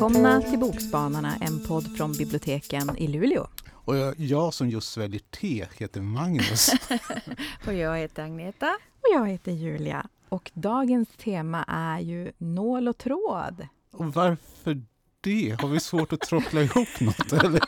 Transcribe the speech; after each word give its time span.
Välkomna 0.00 0.42
till 0.42 0.58
Bokspanarna, 0.58 1.36
en 1.40 1.60
podd 1.68 1.96
från 1.96 2.12
biblioteken 2.12 2.96
i 2.96 3.08
Luleå. 3.08 3.46
Och 3.72 3.96
jag, 3.96 4.14
jag 4.18 4.54
som 4.54 4.70
just 4.70 4.92
sväljer 4.92 5.20
te 5.20 5.66
heter 5.78 6.00
Magnus. 6.00 6.70
och 7.66 7.74
jag 7.74 7.98
heter 7.98 8.22
Agneta. 8.22 8.78
Och 8.94 9.14
jag 9.14 9.28
heter 9.28 9.52
Julia. 9.52 10.06
Och 10.28 10.50
dagens 10.54 11.08
tema 11.16 11.64
är 11.68 11.98
ju 12.00 12.32
nål 12.38 12.88
och 12.88 12.98
tråd. 12.98 13.66
Och 13.92 14.14
varför 14.14 14.82
det? 15.20 15.60
Har 15.60 15.68
vi 15.68 15.80
svårt 15.80 16.12
att 16.12 16.20
tråckla 16.20 16.62
ihop 16.62 17.00
något 17.00 17.32
eller? 17.44 17.62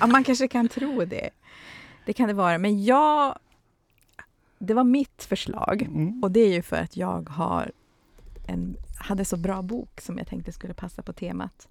ja, 0.00 0.06
man 0.06 0.24
kanske 0.24 0.48
kan 0.48 0.68
tro 0.68 1.04
det. 1.04 1.30
Det 2.06 2.12
kan 2.12 2.28
det 2.28 2.34
vara. 2.34 2.58
Men 2.58 2.84
jag... 2.84 3.38
Det 4.58 4.74
var 4.74 4.84
mitt 4.84 5.24
förslag. 5.24 5.82
Mm. 5.82 6.22
Och 6.22 6.30
det 6.30 6.40
är 6.40 6.52
ju 6.52 6.62
för 6.62 6.76
att 6.76 6.96
jag 6.96 7.28
har 7.28 7.72
en, 8.46 8.76
hade 8.98 9.24
så 9.24 9.36
bra 9.36 9.62
bok 9.62 10.00
som 10.00 10.18
jag 10.18 10.26
tänkte 10.26 10.52
skulle 10.52 10.74
passa 10.74 11.02
på 11.02 11.12
temat. 11.12 11.68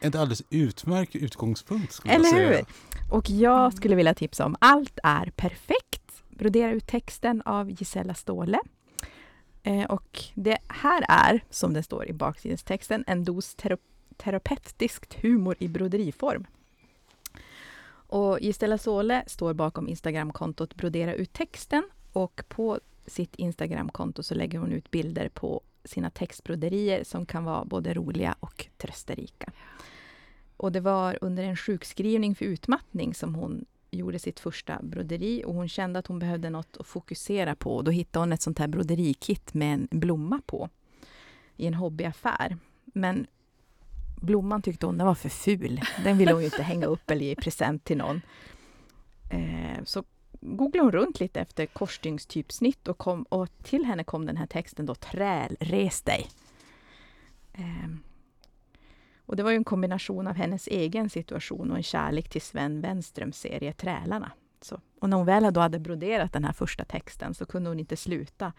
En 0.00 0.16
alldeles 0.16 0.42
utmärkt 0.50 1.16
utgångspunkt. 1.16 2.00
Eller 2.04 2.32
hur? 2.32 2.52
Säga. 2.52 2.66
Och 3.10 3.30
jag 3.30 3.74
skulle 3.74 3.94
vilja 3.94 4.14
tipsa 4.14 4.46
om 4.46 4.56
Allt 4.58 4.98
är 5.02 5.32
perfekt. 5.36 6.22
Brodera 6.28 6.70
ut 6.70 6.86
texten 6.86 7.42
av 7.42 7.70
Gisella 7.70 8.14
Ståhle. 8.14 8.58
Eh, 9.62 9.84
och 9.84 10.20
det 10.34 10.58
här 10.68 11.04
är, 11.08 11.44
som 11.50 11.74
det 11.74 11.82
står 11.82 12.08
i 12.08 12.12
baksidestexten, 12.12 13.04
en 13.06 13.24
dos 13.24 13.54
tera 13.54 13.76
terapeutiskt 14.16 15.14
humor 15.14 15.56
i 15.58 15.68
broderiform. 15.68 16.46
Och 18.06 18.40
Gisela 18.40 18.78
Ståhle 18.78 19.24
står 19.26 19.54
bakom 19.54 19.88
Instagramkontot 19.88 20.74
Brodera 20.74 21.14
ut 21.14 21.32
texten 21.32 21.84
och 22.12 22.42
på 22.48 22.80
sitt 23.06 23.34
Instagramkonto 23.34 24.22
så 24.22 24.34
lägger 24.34 24.58
hon 24.58 24.72
ut 24.72 24.90
bilder 24.90 25.28
på 25.28 25.62
sina 25.84 26.10
textbroderier 26.10 27.04
som 27.04 27.26
kan 27.26 27.44
vara 27.44 27.64
både 27.64 27.94
roliga 27.94 28.36
och 28.40 28.66
trösterika. 28.76 29.52
Och 30.56 30.72
det 30.72 30.80
var 30.80 31.18
under 31.20 31.44
en 31.44 31.56
sjukskrivning 31.56 32.34
för 32.34 32.44
utmattning 32.44 33.14
som 33.14 33.34
hon 33.34 33.64
gjorde 33.90 34.18
sitt 34.18 34.40
första 34.40 34.82
broderi 34.82 35.44
och 35.46 35.54
hon 35.54 35.68
kände 35.68 35.98
att 35.98 36.06
hon 36.06 36.18
behövde 36.18 36.50
något 36.50 36.76
att 36.76 36.86
fokusera 36.86 37.54
på. 37.54 37.82
Då 37.82 37.90
hittade 37.90 38.22
hon 38.22 38.32
ett 38.32 38.42
sånt 38.42 38.58
här 38.58 38.68
broderikit 38.68 39.54
med 39.54 39.74
en 39.74 39.88
blomma 39.90 40.40
på 40.46 40.68
i 41.56 41.66
en 41.66 41.74
hobbyaffär. 41.74 42.56
Men 42.84 43.26
blomman 44.16 44.62
tyckte 44.62 44.86
hon 44.86 44.98
den 44.98 45.06
var 45.06 45.14
för 45.14 45.28
ful. 45.28 45.80
Den 46.04 46.18
ville 46.18 46.32
hon 46.32 46.40
ju 46.40 46.46
inte 46.46 46.62
hänga 46.62 46.86
upp 46.86 47.10
eller 47.10 47.26
ge 47.26 47.34
present 47.34 47.84
till 47.84 47.96
någon. 47.96 48.20
Eh, 49.30 49.84
så 49.84 50.04
googlade 50.44 50.84
hon 50.84 50.92
runt 50.92 51.20
lite 51.20 51.40
efter 51.40 51.66
korsstygnstypsnitt 51.66 52.88
och, 52.88 52.98
kom, 52.98 53.22
och 53.22 53.48
till 53.62 53.84
henne 53.84 54.04
kom 54.04 54.26
den 54.26 54.36
här 54.36 54.46
texten 54.46 54.86
då, 54.86 54.94
Träl, 54.94 55.56
res 55.60 56.02
dig. 56.02 56.28
Um, 57.58 58.02
och 59.26 59.36
det 59.36 59.42
var 59.42 59.50
ju 59.50 59.56
en 59.56 59.64
kombination 59.64 60.26
av 60.26 60.34
hennes 60.34 60.66
egen 60.66 61.10
situation 61.10 61.70
och 61.70 61.76
en 61.76 61.82
kärlek 61.82 62.28
till 62.28 62.42
Sven 62.42 62.80
Wenströms 62.80 63.38
serie 63.38 63.72
Trälarna. 63.72 64.32
Så, 64.60 64.80
och 65.00 65.08
när 65.10 65.16
hon 65.16 65.26
väl 65.26 65.52
då 65.52 65.60
hade 65.60 65.78
broderat 65.78 66.32
den 66.32 66.44
här 66.44 66.52
första 66.52 66.84
texten 66.84 67.34
så 67.34 67.46
kunde 67.46 67.70
hon 67.70 67.80
inte 67.80 67.96
sluta. 67.96 68.52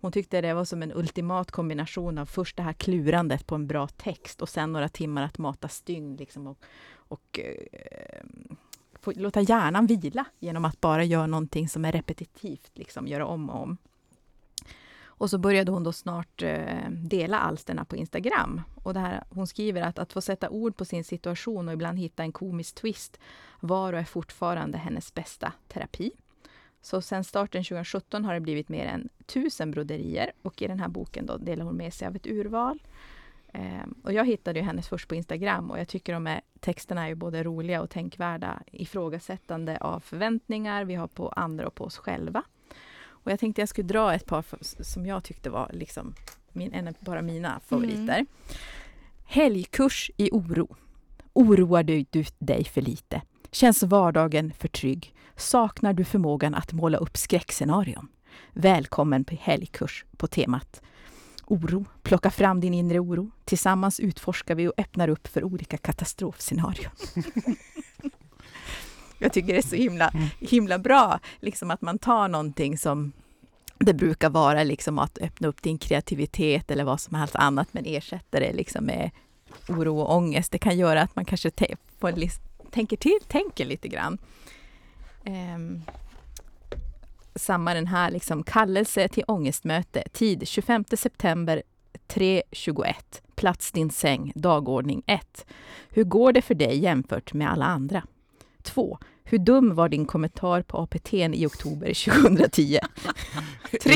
Hon 0.00 0.12
tyckte 0.12 0.40
det 0.40 0.54
var 0.54 0.64
som 0.64 0.82
en 0.82 0.92
ultimat 0.92 1.50
kombination 1.50 2.18
av 2.18 2.26
först 2.26 2.56
det 2.56 2.62
här 2.62 2.72
klurandet 2.72 3.46
på 3.46 3.54
en 3.54 3.66
bra 3.66 3.88
text 3.88 4.42
och 4.42 4.48
sen 4.48 4.72
några 4.72 4.88
timmar 4.88 5.22
att 5.22 5.38
mata 5.38 5.68
stygn 5.68 6.16
liksom 6.16 6.46
och, 6.46 6.58
och 6.94 7.40
eh, 7.42 8.22
få 9.14 9.20
låta 9.20 9.40
hjärnan 9.40 9.86
vila 9.86 10.24
genom 10.38 10.64
att 10.64 10.80
bara 10.80 11.04
göra 11.04 11.26
någonting 11.26 11.68
som 11.68 11.84
är 11.84 11.92
repetitivt, 11.92 12.70
liksom 12.74 13.06
göra 13.06 13.26
om 13.26 13.50
och 13.50 13.62
om. 13.62 13.76
Och 15.04 15.30
så 15.30 15.38
började 15.38 15.72
hon 15.72 15.84
då 15.84 15.92
snart 15.92 16.42
eh, 16.42 16.90
dela 16.90 17.38
alsterna 17.38 17.84
på 17.84 17.96
Instagram. 17.96 18.60
Och 18.84 18.94
det 18.94 19.00
här, 19.00 19.24
hon 19.30 19.46
skriver 19.46 19.82
att 19.82 19.98
att 19.98 20.12
få 20.12 20.20
sätta 20.20 20.50
ord 20.50 20.76
på 20.76 20.84
sin 20.84 21.04
situation 21.04 21.68
och 21.68 21.74
ibland 21.74 21.98
hitta 21.98 22.22
en 22.22 22.32
komisk 22.32 22.74
twist 22.74 23.18
var 23.60 23.92
och 23.92 23.98
är 23.98 24.04
fortfarande 24.04 24.78
hennes 24.78 25.14
bästa 25.14 25.52
terapi. 25.68 26.10
Så 26.80 27.02
sen 27.02 27.24
starten 27.24 27.64
2017 27.64 28.24
har 28.24 28.34
det 28.34 28.40
blivit 28.40 28.68
mer 28.68 28.86
än 28.86 29.08
tusen 29.26 29.70
broderier 29.70 30.32
och 30.42 30.62
i 30.62 30.66
den 30.66 30.80
här 30.80 30.88
boken 30.88 31.26
då 31.26 31.36
delar 31.36 31.64
hon 31.64 31.76
med 31.76 31.94
sig 31.94 32.08
av 32.08 32.16
ett 32.16 32.26
urval. 32.26 32.82
Um, 33.54 33.94
och 34.04 34.12
jag 34.12 34.26
hittade 34.26 34.58
ju 34.58 34.64
hennes 34.64 34.88
först 34.88 35.08
på 35.08 35.14
Instagram 35.14 35.70
och 35.70 35.78
jag 35.78 35.88
tycker 35.88 36.12
de 36.12 36.26
är, 36.26 36.40
texterna 36.60 37.08
är 37.08 37.14
både 37.14 37.42
roliga 37.42 37.82
och 37.82 37.90
tänkvärda, 37.90 38.62
ifrågasättande 38.72 39.78
av 39.80 40.00
förväntningar 40.00 40.84
vi 40.84 40.94
har 40.94 41.08
på 41.08 41.28
andra 41.28 41.66
och 41.66 41.74
på 41.74 41.84
oss 41.84 41.98
själva. 41.98 42.42
Och 43.08 43.32
jag 43.32 43.40
tänkte 43.40 43.62
jag 43.62 43.68
skulle 43.68 43.88
dra 43.88 44.14
ett 44.14 44.26
par 44.26 44.44
som 44.82 45.06
jag 45.06 45.24
tyckte 45.24 45.50
var 45.50 45.70
liksom 45.72 46.14
min, 46.52 46.94
bara 47.00 47.22
mina 47.22 47.60
favoriter. 47.66 48.14
Mm. 48.14 48.26
Helgkurs 49.24 50.10
i 50.16 50.30
oro. 50.32 50.76
Oroar 51.32 51.82
du, 51.82 52.04
du 52.10 52.24
dig 52.38 52.64
för 52.64 52.80
lite? 52.80 53.22
Känns 53.50 53.82
vardagen 53.82 54.52
för 54.52 54.68
trygg? 54.68 55.14
Saknar 55.36 55.92
du 55.92 56.04
förmågan 56.04 56.54
att 56.54 56.72
måla 56.72 56.98
upp 56.98 57.16
skräckscenarion? 57.16 58.08
Välkommen 58.52 59.24
på 59.24 59.34
helgkurs 59.40 60.04
på 60.16 60.26
temat 60.26 60.82
oro. 61.48 61.84
Plocka 62.02 62.30
fram 62.30 62.60
din 62.60 62.74
inre 62.74 62.98
oro. 62.98 63.30
Tillsammans 63.44 64.00
utforskar 64.00 64.54
vi 64.54 64.68
och 64.68 64.72
öppnar 64.76 65.08
upp 65.08 65.28
för 65.28 65.44
olika 65.44 65.76
katastrofscenarion. 65.76 66.92
Jag 69.18 69.32
tycker 69.32 69.52
det 69.52 69.58
är 69.58 69.62
så 69.62 69.76
himla, 69.76 70.12
himla 70.40 70.78
bra, 70.78 71.20
liksom 71.40 71.70
att 71.70 71.82
man 71.82 71.98
tar 71.98 72.28
någonting 72.28 72.78
som 72.78 73.12
det 73.78 73.94
brukar 73.94 74.30
vara 74.30 74.62
liksom 74.62 74.98
att 74.98 75.18
öppna 75.18 75.48
upp 75.48 75.62
din 75.62 75.78
kreativitet 75.78 76.70
eller 76.70 76.84
vad 76.84 77.00
som 77.00 77.14
helst 77.14 77.36
annat, 77.36 77.68
men 77.72 77.84
ersätter 77.86 78.40
det 78.40 78.52
liksom 78.52 78.84
med 78.84 79.10
oro 79.68 79.98
och 79.98 80.16
ångest. 80.16 80.52
Det 80.52 80.58
kan 80.58 80.78
göra 80.78 81.02
att 81.02 81.16
man 81.16 81.24
kanske 81.24 81.50
tänker 82.70 82.96
till, 82.96 83.18
tänker 83.28 83.64
lite 83.64 83.88
grann. 83.88 84.18
Um, 85.26 85.82
samma 87.38 87.74
den 87.74 87.86
här 87.86 88.10
liksom, 88.10 88.42
kallelse 88.42 89.08
till 89.08 89.24
ångestmöte. 89.26 90.02
Tid 90.12 90.48
25 90.48 90.84
september 90.96 91.62
3.21. 92.08 92.94
Plats 93.34 93.72
din 93.72 93.90
säng, 93.90 94.32
dagordning 94.34 95.02
1. 95.06 95.46
Hur 95.88 96.04
går 96.04 96.32
det 96.32 96.42
för 96.42 96.54
dig 96.54 96.78
jämfört 96.78 97.32
med 97.32 97.50
alla 97.50 97.64
andra? 97.64 98.02
2. 98.62 98.98
Hur 99.24 99.38
dum 99.38 99.74
var 99.74 99.88
din 99.88 100.06
kommentar 100.06 100.62
på 100.62 100.78
APT 100.78 101.14
i 101.14 101.46
oktober 101.46 102.10
2010? 102.26 102.78
3. 103.82 103.92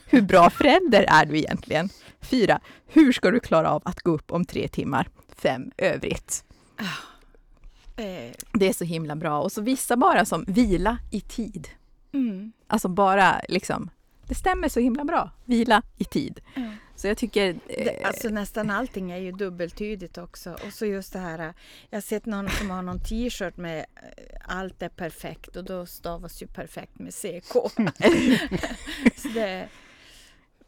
Hur 0.06 0.20
bra 0.20 0.50
förälder 0.50 1.04
är 1.08 1.26
du 1.26 1.38
egentligen? 1.38 1.88
4. 2.20 2.60
Hur 2.86 3.12
ska 3.12 3.30
du 3.30 3.40
klara 3.40 3.70
av 3.70 3.82
att 3.84 4.02
gå 4.02 4.10
upp 4.10 4.32
om 4.32 4.44
tre 4.44 4.68
timmar? 4.68 5.08
5. 5.36 5.70
Övrigt. 5.78 6.44
Ah, 6.76 8.02
eh. 8.02 8.32
Det 8.52 8.68
är 8.68 8.72
så 8.72 8.84
himla 8.84 9.16
bra. 9.16 9.40
Och 9.40 9.52
så 9.52 9.60
vissa 9.62 9.96
bara 9.96 10.24
som 10.24 10.44
vila 10.48 10.98
i 11.10 11.20
tid. 11.20 11.68
Mm. 12.12 12.52
Alltså 12.66 12.88
bara 12.88 13.40
liksom, 13.48 13.90
det 14.28 14.34
stämmer 14.34 14.68
så 14.68 14.80
himla 14.80 15.04
bra. 15.04 15.30
Vila 15.44 15.82
i 15.98 16.04
tid. 16.04 16.40
Mm. 16.54 16.72
Så 16.96 17.08
jag 17.08 17.16
tycker... 17.16 17.48
Eh, 17.48 17.84
det, 17.84 18.04
alltså 18.04 18.28
nästan 18.28 18.70
allting 18.70 19.10
är 19.10 19.18
ju 19.18 19.32
dubbeltydigt 19.32 20.18
också. 20.18 20.52
Och 20.66 20.72
så 20.72 20.86
just 20.86 21.12
det 21.12 21.18
här, 21.18 21.54
jag 21.90 21.96
har 21.96 22.02
sett 22.02 22.26
någon 22.26 22.48
som 22.48 22.70
har 22.70 22.82
någon 22.82 23.00
t-shirt 23.00 23.56
med 23.56 23.78
eh, 23.78 24.36
allt 24.44 24.82
är 24.82 24.88
perfekt 24.88 25.56
och 25.56 25.64
då 25.64 25.86
stavas 25.86 26.42
ju 26.42 26.46
perfekt 26.46 26.98
med 26.98 27.14
CK. 27.14 27.52
så 29.16 29.28
det... 29.28 29.68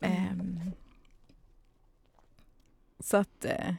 Um, 0.00 0.72
så 3.00 3.16
att... 3.16 3.44
Uh, 3.44 3.75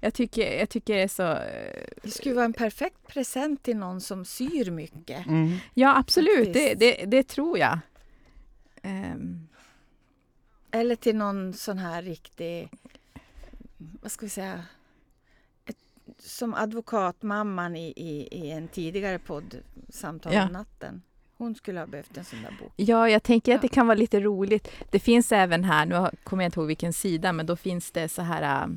jag 0.00 0.14
tycker, 0.14 0.58
jag 0.58 0.68
tycker 0.68 0.94
det 0.94 1.02
är 1.02 1.08
så... 1.08 1.22
Eh, 1.22 1.84
det 2.02 2.10
skulle 2.10 2.34
vara 2.34 2.44
en 2.44 2.52
perfekt 2.52 3.06
present 3.06 3.62
till 3.62 3.76
någon 3.76 4.00
som 4.00 4.24
syr 4.24 4.70
mycket. 4.70 5.26
Mm. 5.26 5.56
Ja, 5.74 5.98
absolut. 5.98 6.52
Det, 6.52 6.74
det, 6.74 7.04
det, 7.06 7.22
tror 7.22 7.58
jag. 7.58 7.78
Um. 8.82 9.48
Eller 10.70 10.96
till 10.96 11.16
någon 11.16 11.52
sån 11.52 11.78
här 11.78 12.02
riktig... 12.02 12.68
Vad 13.76 14.12
ska 14.12 14.26
vi 14.26 14.30
säga? 14.30 14.64
Ett, 15.66 15.76
som 16.18 16.54
advokatmamman 16.54 17.76
i, 17.76 17.92
i, 17.96 18.28
i 18.30 18.50
en 18.50 18.68
tidigare 18.68 19.18
podd, 19.18 19.56
Samtal 19.88 20.34
ja. 20.34 20.46
om 20.46 20.52
natten. 20.52 21.02
Hon 21.36 21.54
skulle 21.54 21.80
ha 21.80 21.86
behövt 21.86 22.16
en 22.16 22.24
sån 22.24 22.42
där 22.42 22.56
bok. 22.60 22.72
Ja, 22.76 23.08
jag 23.08 23.22
tänker 23.22 23.54
att 23.54 23.62
det 23.62 23.68
kan 23.68 23.86
vara 23.86 23.98
lite 23.98 24.20
roligt. 24.20 24.68
Det 24.90 24.98
finns 24.98 25.32
även 25.32 25.64
här, 25.64 25.86
nu 25.86 26.10
kommer 26.24 26.42
jag 26.42 26.48
inte 26.48 26.60
ihåg 26.60 26.66
vilken 26.66 26.92
sida, 26.92 27.32
men 27.32 27.46
då 27.46 27.56
finns 27.56 27.90
det 27.90 28.08
så 28.08 28.22
här 28.22 28.68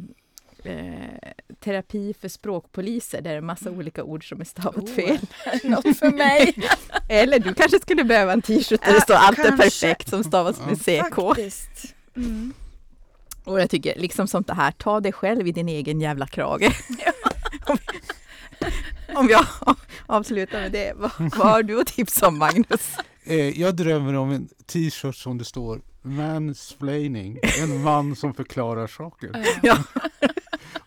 eh, 0.65 1.31
terapi 1.59 2.13
för 2.21 2.27
språkpoliser 2.27 3.21
där 3.21 3.31
det 3.31 3.37
är 3.37 3.41
massa 3.41 3.69
mm. 3.69 3.79
olika 3.79 4.03
ord 4.03 4.29
som 4.29 4.41
är 4.41 4.45
stavat 4.45 4.83
oh, 4.83 4.95
fel. 4.95 5.19
Något 5.63 5.97
för 5.97 6.11
mig! 6.17 6.55
Eller 7.09 7.39
du 7.39 7.53
kanske 7.53 7.79
skulle 7.79 8.03
behöva 8.03 8.33
en 8.33 8.41
t-shirt 8.41 8.85
där 8.85 8.93
det 8.93 9.01
står 9.01 9.13
allt 9.15 9.39
är 9.39 9.57
perfekt 9.57 10.09
som 10.09 10.23
stavas 10.23 10.59
med 10.65 10.79
CK. 10.79 11.19
Mm. 12.15 12.53
Och 13.43 13.61
jag 13.61 13.69
tycker, 13.69 13.99
liksom 13.99 14.27
sånt 14.27 14.49
här, 14.49 14.71
ta 14.71 14.99
dig 14.99 15.11
själv 15.11 15.47
i 15.47 15.51
din 15.51 15.69
egen 15.69 16.01
jävla 16.01 16.27
krage. 16.27 16.71
om, 17.65 17.77
om 19.15 19.29
jag 19.29 19.45
avslutar 20.05 20.61
med 20.61 20.71
det, 20.71 20.93
vad, 20.95 21.11
vad 21.17 21.47
har 21.47 21.63
du 21.63 21.81
att 21.81 21.87
tipsa 21.87 22.27
om 22.27 22.37
Magnus? 22.37 22.97
Eh, 23.23 23.59
jag 23.61 23.75
drömmer 23.75 24.13
om 24.13 24.31
en 24.31 24.49
t-shirt 24.65 25.15
som 25.15 25.37
det 25.37 25.45
står 25.45 25.81
Mansplaining, 26.01 27.39
en 27.61 27.83
man 27.83 28.15
som 28.15 28.33
förklarar 28.33 28.87
saker. 28.87 29.31
Ja. 29.61 29.77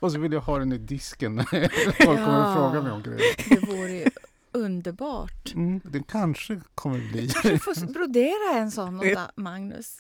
Och 0.01 0.13
så 0.13 0.19
vill 0.19 0.33
jag 0.33 0.41
ha 0.41 0.59
den 0.59 0.73
i 0.73 0.79
disken 0.79 1.35
när 1.35 1.45
folk 2.05 2.19
kommer 2.19 2.31
Ja. 2.41 2.49
och 2.49 2.55
frågar 2.57 2.83
mig 2.83 2.93
om 2.93 3.03
grejer. 3.03 3.21
Det 3.61 3.67
vore 3.67 3.93
ju 3.93 4.05
underbart. 4.53 5.55
Mm, 5.55 5.81
det 5.85 6.03
kanske 6.09 6.61
kommer 6.75 6.99
bli. 7.13 7.27
Du 7.43 7.59
får 7.59 7.93
brodera 7.93 8.59
en 8.61 8.71
sån 8.71 8.99
åt 9.13 9.37
Magnus. 9.37 9.99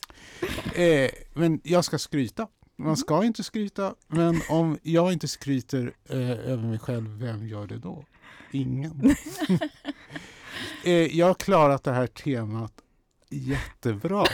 Eh, 0.75 1.11
men 1.35 1.61
jag 1.65 1.85
ska 1.85 1.99
skryta. 1.99 2.47
Man 2.77 2.97
ska 2.97 3.25
inte 3.25 3.45
skryta, 3.45 3.95
men 4.07 4.41
om 4.49 4.79
jag 4.83 5.13
inte 5.13 5.29
skryter 5.29 5.93
eh, 6.09 6.31
över 6.31 6.63
mig 6.63 6.79
själv, 6.79 7.19
vem 7.19 7.47
gör 7.47 7.67
det 7.67 7.79
då? 7.79 8.05
Ingen. 8.51 9.15
eh, 10.85 10.93
jag 11.19 11.27
har 11.27 11.35
klarat 11.35 11.85
det 11.85 11.93
här 11.93 12.07
temat 12.07 12.73
jättebra. 13.31 14.25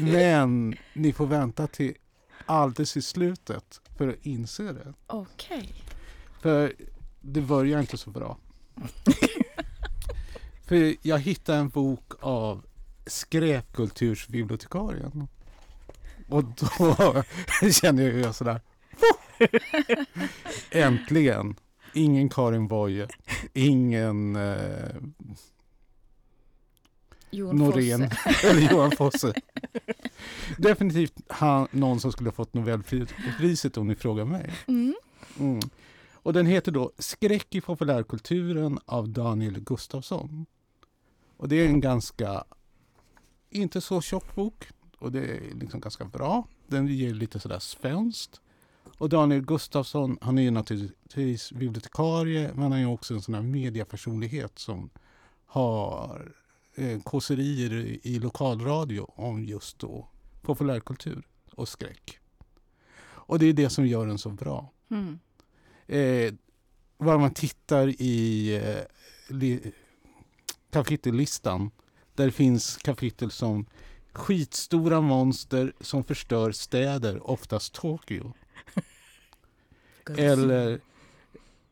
Men 0.00 0.74
ni 0.92 1.12
får 1.12 1.26
vänta 1.26 1.66
till 1.66 1.94
alldeles 2.46 2.96
i 2.96 3.02
slutet 3.02 3.80
för 3.96 4.08
att 4.08 4.26
inse 4.26 4.62
det. 4.62 4.94
Okej. 5.06 5.74
För 6.40 6.74
det 7.20 7.40
börjar 7.40 7.80
inte 7.80 7.98
så 7.98 8.10
bra. 8.10 8.38
för 10.66 10.96
jag 11.02 11.18
hittade 11.18 11.58
en 11.58 11.68
bok 11.68 12.12
av 12.20 12.66
skräpkultursbibliotekarien. 13.06 15.28
Och 16.28 16.44
då 16.44 17.22
kände 17.72 18.02
jag 18.02 18.14
ju 18.14 18.32
sådär. 18.32 18.60
Äntligen! 20.70 21.56
Ingen 21.96 22.28
Karin 22.28 22.68
Boye, 22.68 23.08
ingen 23.52 24.36
eh, 24.36 24.94
Jon 27.34 27.56
Norén 27.56 28.10
Fosse. 28.10 28.46
eller 28.50 28.70
Johan 28.70 28.90
Fosse. 28.90 29.34
Definitivt 30.58 31.14
han, 31.28 31.68
någon 31.70 32.00
som 32.00 32.12
skulle 32.12 32.28
ha 32.28 32.34
fått 32.34 32.54
Nobelpriset 32.54 33.76
om 33.76 33.86
ni 33.86 33.94
frågar 33.94 34.24
mig. 34.24 34.50
Mm. 34.66 34.94
Mm. 35.38 35.60
Och 36.12 36.32
den 36.32 36.46
heter 36.46 36.72
då 36.72 36.92
Skräck 36.98 37.54
i 37.54 37.60
populärkulturen 37.60 38.78
av 38.86 39.08
Daniel 39.08 39.60
Gustafsson. 39.60 40.46
Och 41.36 41.48
det 41.48 41.56
är 41.56 41.66
en 41.66 41.80
ganska, 41.80 42.44
inte 43.50 43.80
så 43.80 44.00
tjock 44.00 44.34
bok 44.34 44.68
och 44.98 45.12
det 45.12 45.20
är 45.20 45.54
liksom 45.54 45.80
ganska 45.80 46.04
bra. 46.04 46.46
Den 46.66 46.86
ger 46.86 47.14
lite 47.14 47.40
sådär 47.40 47.58
svenskt. 47.58 48.40
Och 48.98 49.08
Daniel 49.08 49.40
Gustafsson, 49.40 50.18
han 50.20 50.38
är 50.38 50.42
ju 50.42 50.50
naturligtvis 50.50 51.52
bibliotekarie 51.52 52.50
men 52.54 52.72
han 52.72 52.80
är 52.80 52.86
också 52.86 53.14
en 53.14 53.22
sån 53.22 53.34
här 53.34 53.42
mediapersonlighet 53.42 54.58
som 54.58 54.90
har 55.46 56.32
eh, 56.74 57.00
kåserier 57.02 57.72
i, 57.72 58.00
i 58.02 58.18
lokalradio 58.18 59.00
om 59.16 59.44
just 59.44 59.78
då 59.78 60.08
populärkultur 60.42 61.26
och 61.52 61.68
skräck. 61.68 62.18
Och 63.04 63.38
det 63.38 63.46
är 63.46 63.52
det 63.52 63.70
som 63.70 63.86
gör 63.86 64.06
den 64.06 64.18
så 64.18 64.30
bra 64.30 64.70
Mm. 64.90 65.18
eh, 65.86 66.34
bara 66.98 67.18
man 67.18 67.34
tittar 67.34 67.88
i 67.88 68.54
eh, 68.56 69.34
li, 69.36 69.72
kapitellistan 70.70 71.70
där 72.14 72.30
finns 72.30 72.76
kapitel 72.76 73.30
som 73.30 73.66
skitstora 74.12 75.00
monster 75.00 75.72
som 75.80 76.04
förstör 76.04 76.52
städer, 76.52 77.30
oftast 77.30 77.74
Tokyo. 77.74 78.32
Eller 80.18 80.80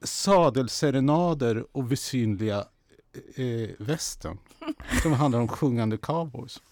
sadelserenader 0.03 1.67
och 1.73 1.85
besynliga 1.85 2.65
eh, 3.35 3.71
västern 3.79 4.39
som 5.03 5.13
handlar 5.13 5.41
om 5.41 5.49
sjungande 5.49 5.97
cowboys. 5.97 6.63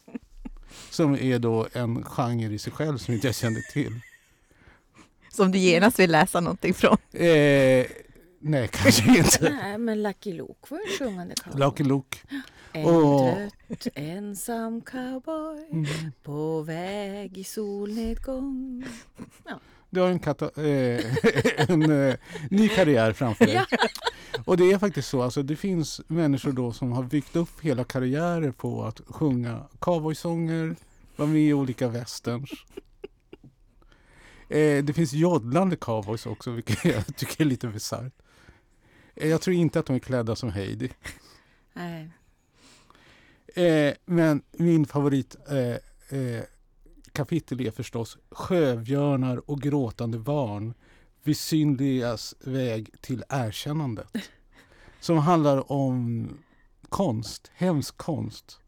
Som 0.90 1.14
är 1.14 1.38
då 1.38 1.66
en 1.72 2.02
genre 2.04 2.54
i 2.54 2.58
sig 2.58 2.72
själv 2.72 2.98
som 2.98 3.14
inte 3.14 3.26
jag 3.28 3.34
kände 3.34 3.60
till. 3.72 4.00
Som 5.32 5.52
du 5.52 5.58
genast 5.58 5.98
vill 5.98 6.10
läsa 6.12 6.40
någonting 6.40 6.74
från. 6.74 6.96
Eh, 7.12 7.86
nej, 8.38 8.68
kanske 8.72 9.18
inte. 9.18 9.50
Nej, 9.62 9.78
men 9.78 10.02
Lucky 10.02 10.32
Luke 10.32 10.54
var 10.68 10.78
en 10.78 10.98
sjungande 10.98 11.34
cowboy. 11.34 11.60
Lucky 11.60 11.84
Luke. 11.84 12.18
En 12.72 12.84
Åh. 12.86 13.34
trött 13.68 13.86
ensam 13.94 14.80
cowboy 14.80 15.66
Mm. 15.70 15.86
på 16.22 16.62
väg 16.62 17.38
i 17.38 17.44
solnedgång. 17.44 18.84
Du 19.90 20.00
har 20.00 20.08
en, 20.08 20.20
eh, 20.64 21.04
en 21.70 21.90
eh, 21.90 22.16
ny 22.50 22.68
karriär 22.68 23.12
framför 23.12 23.46
dig. 23.46 23.54
Ja. 23.54 23.78
Och 24.44 24.56
det 24.56 24.72
är 24.72 24.78
faktiskt 24.78 25.08
så, 25.08 25.22
alltså, 25.22 25.42
det 25.42 25.56
finns 25.56 26.00
människor 26.06 26.52
då 26.52 26.72
som 26.72 26.92
har 26.92 27.02
byggt 27.02 27.36
upp 27.36 27.60
hela 27.60 27.84
karriärer 27.84 28.50
på 28.50 28.84
att 28.84 29.00
sjunga 29.06 29.66
cowboysånger, 29.78 30.76
vara 31.16 31.28
med 31.28 31.42
i 31.42 31.52
olika 31.52 31.88
westerns. 31.88 32.50
Eh, 34.48 34.84
det 34.84 34.92
finns 34.92 35.12
joddlande 35.12 35.76
cowboys 35.76 36.26
också, 36.26 36.50
vilket 36.50 36.84
jag 36.94 37.16
tycker 37.16 37.44
är 37.44 37.48
lite 37.48 37.66
bisarrt. 37.66 38.12
Eh, 39.14 39.28
jag 39.28 39.40
tror 39.40 39.56
inte 39.56 39.80
att 39.80 39.86
de 39.86 39.96
är 39.96 40.00
klädda 40.00 40.36
som 40.36 40.50
Heidi. 40.50 40.90
Nej. 41.72 42.10
Eh, 43.54 43.94
men 44.04 44.42
min 44.52 44.86
favorit 44.86 45.36
eh, 45.48 45.76
kapitel 47.12 47.60
är 47.60 47.70
förstås 47.70 48.18
Sjöbjörnar 48.30 49.50
och 49.50 49.60
gråtande 49.60 50.18
barn 50.18 50.74
vid 51.22 51.36
syndigas 51.36 52.34
väg 52.40 52.90
till 53.00 53.24
erkännandet. 53.28 54.08
Som 55.00 55.18
handlar 55.18 55.72
om 55.72 56.28
konst, 56.88 57.50
hemsk 57.54 57.96
konst. 57.96 58.60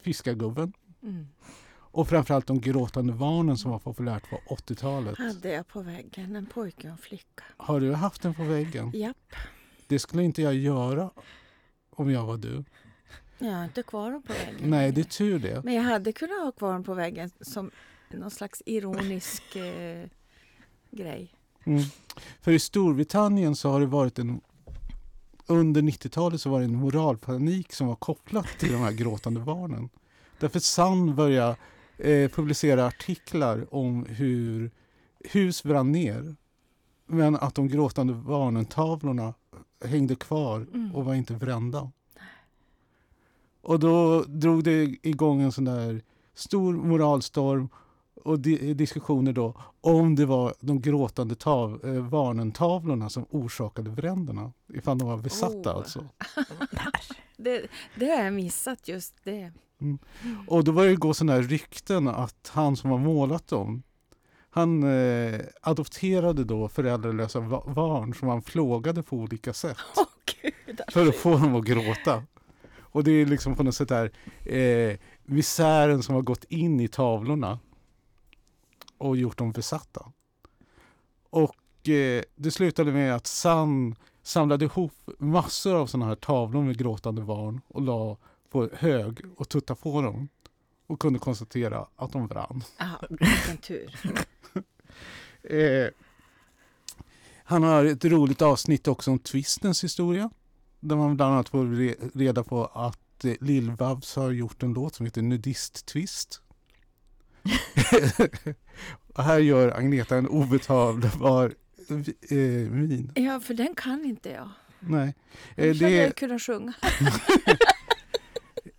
Fiskargubben 0.00 0.72
Mm. 1.02 1.28
och 1.72 2.08
framförallt 2.08 2.46
de 2.46 2.60
gråtande 2.60 3.12
barnen 3.12 3.56
som 3.58 3.70
var 3.70 3.78
populärt 3.78 4.30
på 4.30 4.54
80-talet. 4.54 5.18
Hade 5.18 5.48
jag 5.52 5.68
på 5.68 5.82
väggen 5.82 6.36
en 6.36 6.46
pojke 6.46 6.86
och 6.86 6.92
en 6.92 6.98
flicka. 6.98 7.44
Har 7.56 7.80
du 7.80 7.92
haft 7.94 8.22
den 8.22 8.34
på 8.34 8.44
väggen? 8.44 8.90
Japp. 8.94 9.16
Det 9.86 9.98
skulle 9.98 10.22
inte 10.22 10.42
jag 10.42 10.54
göra 10.54 11.10
om 11.90 12.10
jag 12.10 12.26
var 12.26 12.36
du. 12.36 12.64
Jag 13.40 13.52
har 13.52 13.64
inte 13.64 13.82
kvar 13.82 14.10
dem 14.10 14.22
på 14.22 14.32
väggen. 14.32 14.70
Nej, 14.70 14.92
det 14.92 15.00
är 15.00 15.04
tur 15.04 15.38
det. 15.38 15.64
Men 15.64 15.74
jag 15.74 15.82
hade 15.82 16.12
kunnat 16.12 16.38
ha 16.44 16.52
kvar 16.52 16.72
dem 16.72 16.84
på 16.84 16.94
väggen 16.94 17.30
som 17.40 17.70
någon 18.10 18.30
slags 18.30 18.62
ironisk 18.66 19.56
eh, 19.56 20.06
grej. 20.90 21.34
Mm. 21.64 21.82
För 22.40 22.52
i 22.52 22.58
Storbritannien 22.58 23.56
så 23.56 23.70
har 23.70 23.80
det 23.80 23.86
varit 23.86 24.18
en 24.18 24.40
under 25.46 25.82
90-talet 25.82 26.40
så 26.40 26.50
var 26.50 26.58
det 26.58 26.64
en 26.64 26.74
moralpanik 26.76 27.72
som 27.72 27.86
var 27.86 27.96
kopplat 27.96 28.46
till 28.58 28.72
de 28.72 28.78
här 28.82 28.92
gråtande 28.92 29.40
barnen. 29.40 29.88
Därför 30.40 30.58
Sun 30.58 31.16
började 31.16 31.56
eh, 31.98 32.30
publicera 32.30 32.86
artiklar 32.86 33.74
om 33.74 34.06
hur 34.06 34.70
hus 35.24 35.62
brann 35.62 35.92
ner 35.92 36.36
men 37.06 37.36
att 37.36 37.54
de 37.54 37.68
gråtande 37.68 38.14
barnen-tavlorna 38.14 39.34
hängde 39.84 40.14
kvar 40.14 40.66
Mm. 40.74 40.94
och 40.94 41.04
var 41.04 41.14
inte 41.14 41.34
brända. 41.34 41.90
Och 43.62 43.80
då 43.80 44.22
drog 44.22 44.64
det 44.64 44.82
igång 45.02 45.40
en 45.40 45.52
sån 45.52 45.64
där 45.64 46.02
stor 46.34 46.72
moralstorm 46.74 47.68
och 48.24 48.38
di 48.40 48.74
diskussioner 48.74 49.32
då 49.32 49.54
om 49.80 50.14
det 50.14 50.26
var 50.26 50.54
de 50.60 50.80
gråtande 50.80 51.34
tav 51.34 51.80
eh, 51.84 52.08
barnen-tavlorna 52.08 53.08
som 53.10 53.26
orsakade 53.30 53.90
bränderna. 53.90 54.52
Ifall 54.74 54.98
de 54.98 55.08
var 55.08 55.16
besatta 55.16 55.70
Oh. 55.72 55.76
alltså. 55.76 56.04
Det, 57.36 57.66
det 57.96 58.06
har 58.06 58.24
jag 58.24 58.32
missat 58.32 58.88
just 58.88 59.14
det. 59.24 59.52
Och 60.46 60.64
då 60.64 60.72
började 60.72 60.92
det 60.94 60.96
gå 61.00 61.14
sådana 61.14 61.32
här 61.32 61.42
rykten 61.42 62.08
att 62.08 62.50
han 62.54 62.76
som 62.76 62.90
har 62.90 62.98
målat 62.98 63.48
dem 63.48 63.82
han 64.50 64.82
eh, 64.82 65.40
adopterade 65.62 66.44
då 66.44 66.68
föräldralösa 66.68 67.40
va- 67.40 67.62
barn 67.74 68.14
som 68.14 68.28
han 68.28 68.42
plågade 68.42 69.02
på 69.02 69.16
olika 69.16 69.52
sätt 69.52 69.76
Åh 69.96 70.04
gud. 70.42 70.80
för 70.92 71.06
att 71.08 71.14
få 71.16 71.30
dem 71.38 71.54
att 71.54 71.64
gråta. 71.64 72.22
Och 72.90 73.04
det 73.04 73.10
är 73.10 73.26
liksom 73.26 73.56
på 73.56 73.62
något 73.62 73.74
sätt 73.74 73.88
där 73.88 74.10
eh, 74.44 74.98
misären 75.24 76.02
som 76.02 76.14
har 76.14 76.22
gått 76.22 76.44
in 76.44 76.80
i 76.80 76.88
tavlorna 76.88 77.58
och 78.98 79.16
gjort 79.16 79.38
dem 79.38 79.52
besatta. 79.52 80.12
Och 81.30 81.88
eh, 81.88 82.22
det 82.36 82.50
slutade 82.50 82.92
med 82.92 83.14
att 83.14 83.26
Sun 83.26 83.94
samlade 84.22 84.64
ihop 84.64 84.92
massor 85.18 85.74
av 85.74 85.86
sådana 85.86 86.06
här 86.06 86.14
tavlor 86.14 86.62
med 86.62 86.78
gråtande 86.78 87.22
barn 87.22 87.60
och 87.68 87.82
la 87.82 88.16
på 88.50 88.68
hög 88.72 89.18
och 89.36 89.48
tuttade 89.48 89.80
på 89.80 90.02
dem 90.02 90.28
och 90.86 91.00
kunde 91.00 91.18
konstatera 91.18 91.86
att 91.96 92.12
de 92.12 92.26
brann. 92.26 92.64
Ja, 92.78 93.00
vilken 93.08 93.56
tur. 93.56 93.94
Eh, 95.42 95.88
han 97.44 97.62
har 97.62 97.84
ett 97.84 98.04
roligt 98.04 98.42
avsnitt 98.42 98.88
också 98.88 99.10
om 99.10 99.18
Twistens 99.18 99.84
historia. 99.84 100.30
Där 100.80 100.96
man 100.96 101.16
bland 101.16 101.34
annat 101.34 101.48
får 101.48 101.64
re- 101.64 102.10
reda 102.14 102.44
på 102.44 102.64
att 102.66 103.24
eh, 103.24 103.32
Lill-Babs 103.40 104.16
har 104.16 104.30
gjort 104.30 104.62
en 104.62 104.72
låt 104.72 104.94
som 104.94 105.06
heter 105.06 105.22
Nudist-twist. 105.22 106.40
Och 109.14 109.24
här 109.24 109.38
gör 109.38 109.68
Agneta 109.78 110.16
en 110.16 110.28
obetalbar 110.28 111.54
eh, 112.30 112.36
min. 112.70 113.12
Ja, 113.14 113.40
för 113.40 113.54
den 113.54 113.74
kan 113.74 114.04
inte 114.04 114.28
jag. 114.30 114.48
Nej. 114.80 115.14
Eh, 115.56 115.66
hade 115.66 115.72
det, 115.78 115.90
jag 115.90 116.16
kunnat 116.16 116.42
sjunga. 116.42 116.72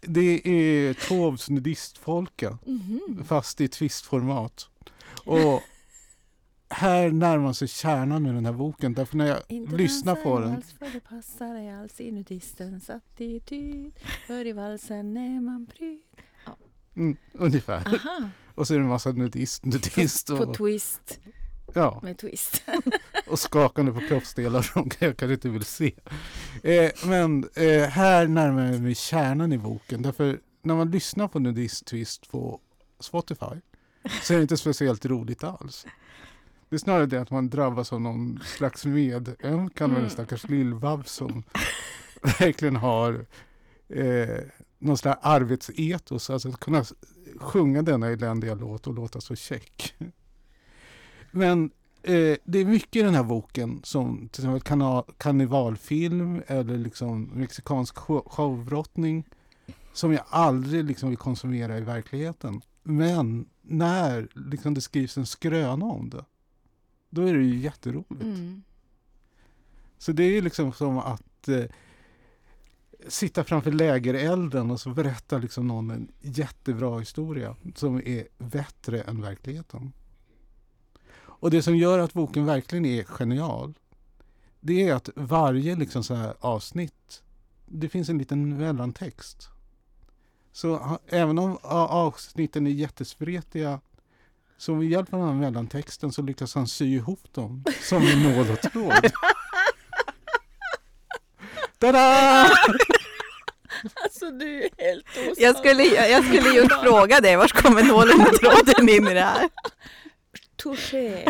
det 0.01 0.47
är 0.47 0.93
Taubes 0.93 1.49
nudistfolka 1.49 2.57
Mhm. 2.65 3.23
fast 3.27 3.61
i 3.61 3.67
twistformat. 3.67 4.67
Och 5.25 5.61
här 6.71 7.11
närmar 7.11 7.53
sig 7.53 7.67
kärnan 7.67 8.23
med 8.23 8.33
den 8.33 8.45
här 8.45 8.53
boken. 8.53 8.93
Därför 8.93 9.17
när 9.17 9.27
jag 9.27 9.39
Inte 9.47 9.75
lyssnar 9.75 10.15
på 10.15 10.35
en 10.35 10.41
den. 10.41 10.51
vals 10.51 10.71
för 10.71 10.89
det 10.93 10.99
passar 10.99 11.55
ej 11.55 11.71
alls 11.71 12.01
i 12.01 12.11
nudistens 12.11 12.89
attityd. 12.89 13.99
För 14.27 14.47
i 14.47 14.51
valsen 14.51 15.17
är 15.17 15.41
man 15.41 15.65
pryd. 15.65 16.01
Mm, 16.95 17.17
ungefär. 17.33 17.87
Aha, 17.87 18.29
Och 18.55 18.67
så 18.67 18.73
är 18.73 18.77
det 18.77 18.83
en 18.83 18.89
massa 18.89 19.11
nudist, 19.11 19.65
nudist 19.65 20.27
på 20.27 20.33
och, 20.33 20.57
twist 20.57 21.19
ja, 21.73 21.99
med 22.03 22.17
twist. 22.17 22.63
och 23.27 23.39
skakande 23.39 23.91
på 23.91 23.99
kroppsdelar 23.99 24.61
som 24.61 24.89
jag 24.99 25.17
kanske 25.17 25.33
inte 25.33 25.49
vill 25.49 25.65
se. 25.65 25.93
Eh, 26.63 26.91
men 27.05 27.49
eh, 27.55 27.89
här 27.89 28.27
närmar 28.27 28.71
jag 28.71 28.81
mig 28.81 28.95
kärnan 28.95 29.53
i 29.53 29.57
boken. 29.57 30.01
Därför 30.01 30.39
när 30.61 30.75
man 30.75 30.91
lyssnar 30.91 31.27
på 31.27 31.39
Nudist 31.39 31.85
Twist 31.85 32.31
på 32.31 32.59
Spotify 32.99 33.61
så 34.21 34.33
är 34.33 34.37
det 34.37 34.41
inte 34.41 34.57
speciellt 34.57 35.05
roligt 35.05 35.43
alls. 35.43 35.85
Det 36.71 36.75
är 36.75 36.79
snarare 36.79 37.05
det 37.05 37.21
att 37.21 37.31
man 37.31 37.49
drabbas 37.49 37.93
av 37.93 38.01
någon 38.01 38.39
slags 38.45 38.85
medömkan 38.85 39.89
med 39.89 39.97
Mm. 39.97 40.03
en 40.03 40.09
stackars 40.09 40.49
lillvabb 40.49 41.07
som 41.07 41.43
verkligen 42.39 42.75
har 42.75 43.25
eh, 43.89 44.37
någon 44.79 44.97
slags 44.97 45.19
arbetsetos. 45.23 46.29
Alltså 46.29 46.49
att 46.49 46.59
kunna 46.59 46.83
sjunga 47.39 47.81
denna 47.81 48.07
eländiga 48.07 48.55
låt 48.55 48.87
och 48.87 48.93
låta 48.93 49.21
så 49.21 49.35
check. 49.35 49.93
Men 51.31 51.63
eh, 52.03 52.37
det 52.43 52.59
är 52.59 52.65
mycket 52.65 52.95
i 52.95 53.01
den 53.01 53.15
här 53.15 53.23
boken 53.23 53.79
som 53.83 54.29
till 54.31 54.43
exempel 54.49 55.05
karnevalfilm 55.17 56.41
eller 56.47 56.77
liksom 56.77 57.23
mexikansk 57.33 57.95
show- 57.95 58.29
showbrottning 58.29 59.23
som 59.93 60.13
jag 60.13 60.23
aldrig 60.29 60.83
liksom 60.85 61.09
vill 61.09 61.17
konsumera 61.17 61.77
i 61.77 61.81
verkligheten. 61.81 62.61
Men 62.83 63.45
när 63.61 64.27
liksom 64.35 64.73
det 64.73 64.81
skrivs 64.81 65.17
en 65.17 65.25
skröna 65.25 65.85
om 65.85 66.09
det, 66.09 66.25
då 67.11 67.21
är 67.21 67.33
det 67.33 67.43
ju 67.43 67.57
jätteroligt. 67.57 68.21
Mm. 68.21 68.63
Så 69.97 70.11
det 70.11 70.23
är 70.23 70.41
liksom 70.41 70.73
som 70.73 70.97
att 70.97 71.47
eh, 71.47 71.65
sitta 73.07 73.43
framför 73.43 73.71
lägerelden 73.71 74.71
och 74.71 74.79
så 74.79 74.89
berättar 74.89 75.39
liksom 75.39 75.67
någon 75.67 75.91
en 75.91 76.11
jättebra 76.21 76.99
historia 76.99 77.55
som 77.75 78.01
är 78.05 78.27
bättre 78.37 79.01
än 79.01 79.21
verkligheten. 79.21 79.91
Och 81.13 81.51
det 81.51 81.61
som 81.61 81.75
gör 81.75 81.99
att 81.99 82.13
boken 82.13 82.45
verkligen 82.45 82.85
är 82.85 83.03
genial, 83.03 83.73
det 84.59 84.87
är 84.87 84.93
att 84.93 85.09
varje 85.15 85.75
liksom 85.75 86.03
så 86.03 86.15
här 86.15 86.33
avsnitt, 86.39 87.23
det 87.65 87.89
finns 87.89 88.09
en 88.09 88.17
liten 88.17 88.57
mellantext. 88.57 89.49
Så 90.51 90.99
även 91.07 91.39
om 91.39 91.57
avsnitten 91.63 92.67
är 92.67 92.71
jättespretiga 92.71 93.79
så 94.61 94.75
med 94.75 94.87
hjälp 94.87 95.13
av 95.13 95.19
den 95.19 95.29
här 95.29 95.35
mellantexten 95.35 96.11
så 96.11 96.21
lyckas 96.21 96.55
han 96.55 96.67
sy 96.67 96.85
ihop 96.85 97.33
dem 97.33 97.63
som 97.81 98.07
en 98.07 98.23
nål 98.23 98.49
och 98.51 98.61
tråd. 98.61 99.11
Tada! 101.79 102.49
Alltså 104.03 104.31
du 104.31 104.63
är 104.63 104.69
helt 104.77 105.05
osams. 105.17 105.39
Jag 105.39 105.57
skulle, 105.57 105.83
jag 105.83 106.25
skulle 106.25 106.49
just 106.49 106.81
fråga 106.81 107.21
dig, 107.21 107.35
var 107.35 107.47
kommer 107.47 107.83
nålen 107.83 108.21
och 108.21 108.33
tråden 108.33 108.89
in 108.89 109.07
i 109.07 109.13
det 109.13 109.21
här? 109.21 109.49
Touché. 110.55 111.25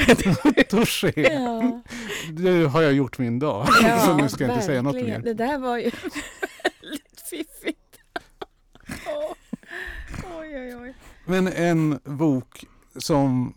Touché! 0.70 1.14
Ja. 1.16 1.82
Nu 2.32 2.66
har 2.66 2.82
jag 2.82 2.94
gjort 2.94 3.18
min 3.18 3.40
dag. 3.40 3.68
så 4.06 4.18
nu 4.18 4.30
ska 4.30 4.44
jag 4.44 4.54
inte 4.54 4.66
säga 4.66 4.82
något 4.82 4.96
mer. 4.96 5.20
Det 5.20 5.34
där 5.34 5.58
var 5.58 5.78
ju 5.78 5.84
väldigt 6.82 7.22
fiffigt. 7.30 8.00
Åh. 9.08 9.34
Oj, 10.40 10.58
oj, 10.58 10.76
oj. 10.76 10.94
Men 11.26 11.48
en 11.48 12.00
bok 12.04 12.66
som 12.96 13.54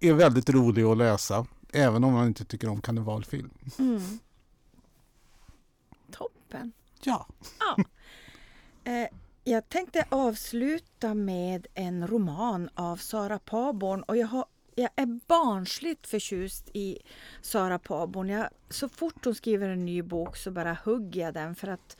är 0.00 0.12
väldigt 0.12 0.50
rolig 0.50 0.82
att 0.82 0.98
läsa. 0.98 1.46
Även 1.72 2.04
om 2.04 2.12
man 2.12 2.26
inte 2.26 2.44
tycker 2.44 2.68
om 2.68 2.80
karnevalfilm. 2.80 3.50
Mm. 3.78 4.00
Toppen. 6.10 6.72
Ja. 7.02 7.26
Eh, 8.84 9.08
jag 9.44 9.68
tänkte 9.68 10.04
avsluta 10.08 11.14
med 11.14 11.66
en 11.74 12.06
roman 12.06 12.70
av 12.74 12.96
Sara 12.96 13.38
Paborn 13.38 14.02
och 14.02 14.16
jag, 14.16 14.26
har, 14.26 14.44
jag 14.74 14.90
är 14.96 15.20
barnsligt 15.26 16.06
förtjust 16.06 16.70
i 16.74 16.98
Sara 17.42 17.78
Paborn. 17.78 18.28
Jag, 18.28 18.48
så 18.70 18.88
fort 18.88 19.24
hon 19.24 19.34
skriver 19.34 19.68
en 19.68 19.84
ny 19.84 20.02
bok 20.02 20.36
så 20.36 20.50
bara 20.50 20.76
hugger 20.84 21.20
jag 21.20 21.34
den 21.34 21.54
för 21.54 21.68
att 21.68 21.96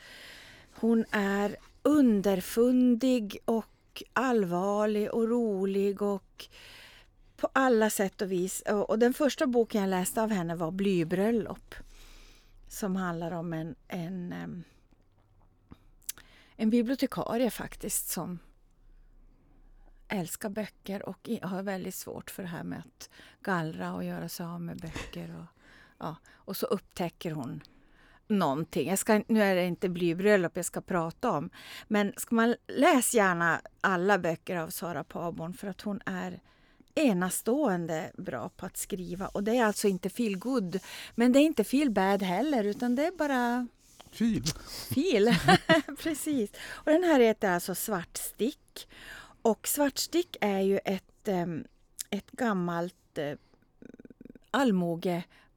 hon 0.75 1.05
är 1.11 1.57
underfundig 1.83 3.39
och 3.45 3.70
allvarlig 4.13 5.11
och 5.11 5.29
rolig 5.29 6.03
och 6.03 6.49
på 7.37 7.49
alla 7.53 7.91
sätt 7.91 8.23
och 8.23 8.33
vis. 8.33 8.63
Och 8.67 8.91
och 8.91 8.99
den 8.99 9.15
första 9.15 9.47
boken 9.47 9.81
jag 9.81 9.91
läste 9.91 10.23
av 10.23 10.31
henne 10.31 10.55
var 10.57 10.71
Blybröllop 10.71 11.75
som 12.69 12.97
handlar 12.97 13.33
om 13.33 13.53
en, 13.53 13.75
en 13.89 14.65
en 16.57 16.71
bibliotekarie 16.71 17.51
faktiskt 17.51 18.09
som 18.09 18.39
älskar 20.09 20.49
böcker 20.49 21.09
och 21.09 21.29
har 21.43 21.63
väldigt 21.63 21.95
svårt 21.95 22.31
för 22.31 22.43
det 22.43 22.49
här 22.49 22.65
med 22.65 22.79
att 22.79 23.11
gallra 23.43 23.95
och 23.95 24.05
göra 24.05 24.29
sig 24.29 24.47
av 24.47 24.61
med 24.61 24.81
böcker. 24.81 25.37
Och, 25.37 25.61
ja, 25.99 26.17
och 26.31 26.57
så 26.57 26.67
upptäcker 26.67 27.31
hon 27.33 27.61
någonting. 28.31 28.89
Jag 28.89 28.99
ska, 28.99 29.23
nu 29.27 29.43
är 29.43 29.55
det 29.55 29.65
inte 29.67 29.89
blybröllop 29.89 30.57
jag 30.57 30.65
ska 30.65 30.81
prata 30.81 31.31
om. 31.31 31.51
Men 31.89 32.13
ska 32.17 32.35
man 32.35 32.55
läs 32.69 33.15
gärna 33.15 33.61
alla 33.81 34.19
böcker 34.19 34.57
av 34.57 34.69
Sara 34.71 35.05
Paborn 35.05 35.55
för 35.55 35.69
att 35.69 35.81
hon 35.81 36.01
är 36.07 36.41
enastående 36.95 38.11
bra 38.19 38.49
på 38.49 38.67
att 38.67 38.77
skriva. 38.77 39.29
Och 39.29 39.45
det 39.45 39.57
är 39.57 39.65
alltså 39.65 39.89
inte 39.89 40.11
feel 40.11 40.39
good 40.39 40.79
men 41.15 41.33
det 41.33 41.39
är 41.39 41.43
inte 41.43 41.65
feel 41.65 41.91
bad 41.91 42.23
heller 42.23 42.65
utan 42.65 42.95
det 42.97 43.07
är 43.07 43.13
bara 43.13 43.67
Fil. 44.11 44.45
Fil, 44.95 45.35
precis. 46.03 46.51
Och 46.69 46.93
den 46.93 47.05
här 47.05 47.21
heter 47.21 47.51
alltså 47.51 47.75
Svartstick. 47.75 48.89
Och 49.43 49.69
svartstick 49.69 50.37
är 50.41 50.61
ju 50.61 50.79
ett, 50.85 51.29
em, 51.29 51.65
ett 52.11 52.31
gammalt 52.31 53.19
eh, 53.19 53.37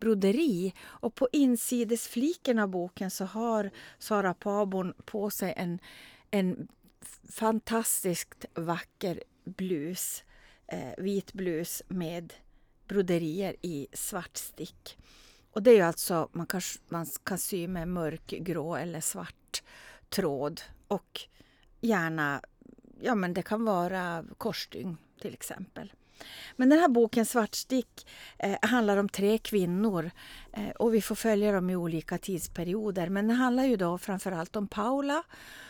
broderi 0.04 0.74
Och 0.84 1.16
på 1.16 1.28
insidesfliken 1.32 2.60
av 2.60 2.68
boken 2.68 3.12
så 3.12 3.26
har 3.26 3.72
Sara 4.00 4.34
Paborn 4.34 4.94
på 5.06 5.30
sig 5.30 5.54
en, 5.58 5.80
en 6.32 6.68
fantastiskt 7.30 8.46
vacker 8.54 9.24
blus, 9.44 10.24
eh, 10.68 10.94
vit 10.98 11.34
blus 11.34 11.82
med 11.88 12.34
broderier 12.88 13.56
i 13.62 13.88
svart 13.94 14.38
stick. 14.38 14.98
Och 15.52 15.64
det 15.64 15.72
är 15.72 15.76
ju 15.76 15.82
alltså, 15.82 16.30
man 16.32 16.46
kan, 16.48 16.62
man 16.90 17.06
kan 17.24 17.38
sy 17.38 17.68
med 17.68 17.88
mörkgrå 17.88 18.76
eller 18.76 19.02
svart 19.02 19.64
tråd 20.10 20.62
och 20.88 21.22
gärna, 21.82 22.42
ja 23.02 23.16
men 23.16 23.34
det 23.34 23.42
kan 23.42 23.66
vara 23.66 24.26
korsstygn 24.38 24.98
till 25.22 25.34
exempel. 25.34 25.94
Men 26.56 26.70
den 26.70 26.80
här 26.80 26.88
boken 26.88 27.26
Svartstick 27.26 28.08
eh, 28.40 28.56
handlar 28.62 28.98
om 28.98 29.10
tre 29.10 29.38
kvinnor 29.38 30.12
eh, 30.54 30.70
och 30.70 30.94
vi 30.94 31.02
får 31.02 31.16
följa 31.16 31.52
dem 31.52 31.70
i 31.70 31.76
olika 31.76 32.18
tidsperioder. 32.18 33.10
Men 33.10 33.28
den 33.28 33.38
handlar 33.38 33.64
ju 33.64 33.76
då 33.76 33.98
framförallt 33.98 34.56
om 34.56 34.68
Paula 34.68 35.24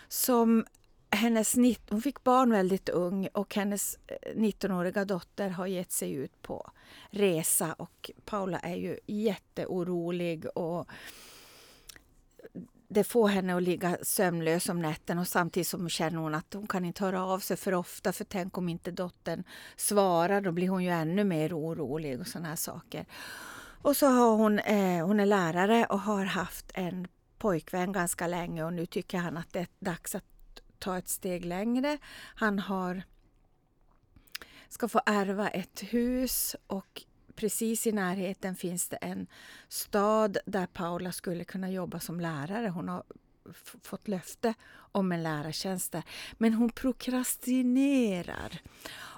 som 0.07 0.65
hennes, 1.11 1.55
nitt- 1.55 1.89
hon 1.89 2.01
fick 2.01 2.23
barn 2.23 2.51
väldigt 2.51 2.89
ung 2.89 3.27
och 3.33 3.55
hennes 3.55 3.97
eh, 4.07 4.35
19-åriga 4.35 5.05
dotter 5.05 5.49
har 5.49 5.67
gett 5.67 5.91
sig 5.91 6.11
ut 6.13 6.41
på 6.41 6.71
resa 7.09 7.73
och 7.73 8.11
Paula 8.25 8.59
är 8.59 8.75
ju 8.75 8.99
jätteorolig 9.07 10.45
och 10.57 10.87
det 12.93 13.03
får 13.03 13.27
henne 13.27 13.55
att 13.55 13.63
ligga 13.63 13.97
sömnlös 14.01 14.69
om 14.69 14.81
nätten 14.81 15.19
och 15.19 15.27
samtidigt 15.27 15.67
som 15.67 15.89
känner 15.89 16.17
hon 16.17 16.35
att 16.35 16.53
hon 16.53 16.67
kan 16.67 16.85
inte 16.85 17.03
höra 17.03 17.25
av 17.25 17.39
sig 17.39 17.57
för 17.57 17.73
ofta 17.73 18.13
för 18.13 18.23
tänk 18.23 18.57
om 18.57 18.69
inte 18.69 18.91
dottern 18.91 19.43
svarar 19.75 20.41
då 20.41 20.51
blir 20.51 20.69
hon 20.69 20.83
ju 20.83 20.89
ännu 20.89 21.23
mer 21.23 21.57
orolig 21.57 22.19
och 22.19 22.27
sådana 22.27 22.49
här 22.49 22.55
saker. 22.55 23.05
Och 23.81 23.97
så 23.97 24.07
har 24.07 24.35
hon, 24.35 24.59
eh, 24.59 25.05
hon 25.05 25.19
är 25.19 25.25
lärare 25.25 25.85
och 25.85 25.99
har 25.99 26.25
haft 26.25 26.71
en 26.73 27.07
pojkvän 27.37 27.91
ganska 27.91 28.27
länge 28.27 28.63
och 28.63 28.73
nu 28.73 28.85
tycker 28.85 29.17
han 29.17 29.37
att 29.37 29.53
det 29.53 29.59
är 29.59 29.67
dags 29.79 30.15
att 30.15 30.23
ta 30.79 30.97
ett 30.97 31.09
steg 31.09 31.45
längre. 31.45 31.97
Han 32.35 32.59
har 32.59 33.03
ska 34.69 34.87
få 34.87 35.01
ärva 35.05 35.49
ett 35.49 35.83
hus 35.83 36.55
och 36.67 37.03
precis 37.43 37.87
i 37.87 37.91
närheten 37.91 38.55
finns 38.55 38.89
det 38.89 38.95
en 38.95 39.27
stad 39.67 40.37
där 40.45 40.65
Paula 40.65 41.11
skulle 41.11 41.43
kunna 41.43 41.69
jobba 41.69 41.99
som 41.99 42.19
lärare. 42.19 42.69
Hon 42.69 42.89
har 42.89 43.03
fått 43.83 44.07
löfte 44.07 44.53
om 44.75 45.11
en 45.11 45.23
lärartjänst 45.23 45.91
där. 45.91 46.03
Men 46.37 46.53
hon 46.53 46.69
prokrastinerar. 46.69 48.61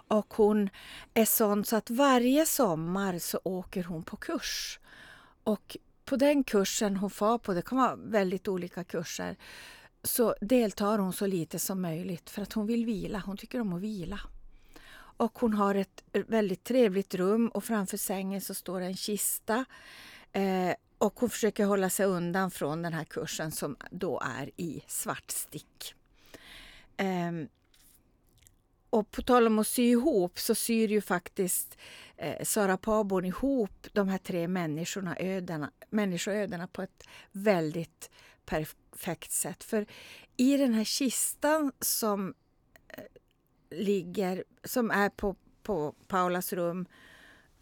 Och 0.08 0.34
hon 0.34 0.70
är 1.14 1.26
sån 1.26 1.66
så 1.66 1.76
att 1.76 1.90
varje 1.90 2.46
sommar 2.46 3.20
så 3.20 3.40
åker 3.44 3.84
hon 3.84 4.04
på 4.04 4.18
kurs. 4.18 4.80
Och 5.44 5.78
på 6.06 6.16
den 6.16 6.44
kursen 6.44 6.98
hon 6.98 7.10
far 7.10 7.38
på, 7.38 7.54
det 7.54 7.62
kan 7.62 7.78
vara 7.78 7.96
väldigt 7.96 8.48
olika 8.48 8.84
kurser, 8.84 9.36
så 10.04 10.36
deltar 10.42 10.98
hon 10.98 11.14
så 11.14 11.28
lite 11.28 11.60
som 11.60 11.82
möjligt 11.82 12.30
för 12.30 12.42
att 12.42 12.54
hon 12.54 12.68
vill 12.68 12.86
vila. 12.86 13.24
Hon 13.26 13.38
tycker 13.38 13.62
om 13.62 13.74
att 13.74 13.82
vila. 13.82 14.20
Och 15.18 15.40
hon 15.40 15.54
har 15.54 15.76
ett 15.76 16.04
väldigt 16.12 16.64
trevligt 16.64 17.16
rum 17.16 17.48
och 17.48 17.64
framför 17.64 17.98
sängen 17.98 18.42
så 18.42 18.54
står 18.54 18.82
en 18.82 18.96
kista. 18.96 19.66
Eh, 20.32 20.74
och 20.98 21.20
hon 21.20 21.30
försöker 21.30 21.66
hålla 21.66 21.90
sig 21.90 22.06
undan 22.06 22.52
från 22.52 22.82
den 22.82 22.94
här 22.94 23.04
kursen 23.04 23.52
som 23.52 23.76
då 23.92 24.22
är 24.26 24.52
i 24.58 24.84
svartstick. 24.88 25.96
Eh, 26.98 27.32
och 28.90 29.12
på 29.12 29.22
tal 29.22 29.48
om 29.48 29.60
att 29.60 29.68
sy 29.68 29.84
ihop 29.84 30.40
så 30.40 30.56
syr 30.56 30.88
ju 30.88 31.02
faktiskt 31.02 31.78
eh, 32.18 32.44
Sara 32.44 32.78
Paborn 32.78 33.26
ihop 33.26 33.88
de 33.94 34.08
här 34.08 34.18
tre 34.18 34.48
människorna, 34.48 35.16
ödena, 35.20 35.72
människoödena 35.90 36.68
på 36.68 36.82
ett 36.82 37.04
väldigt 37.32 38.10
perfekt 38.46 39.32
sätt. 39.32 39.64
För 39.64 39.86
i 40.38 40.58
den 40.58 40.74
här 40.74 40.84
kistan 40.84 41.72
som 41.80 42.34
eh, 42.88 43.04
ligger, 43.70 44.44
som 44.64 44.92
är 44.92 45.10
på, 45.10 45.36
på 45.64 45.96
Paulas 46.08 46.54
rum, 46.54 46.86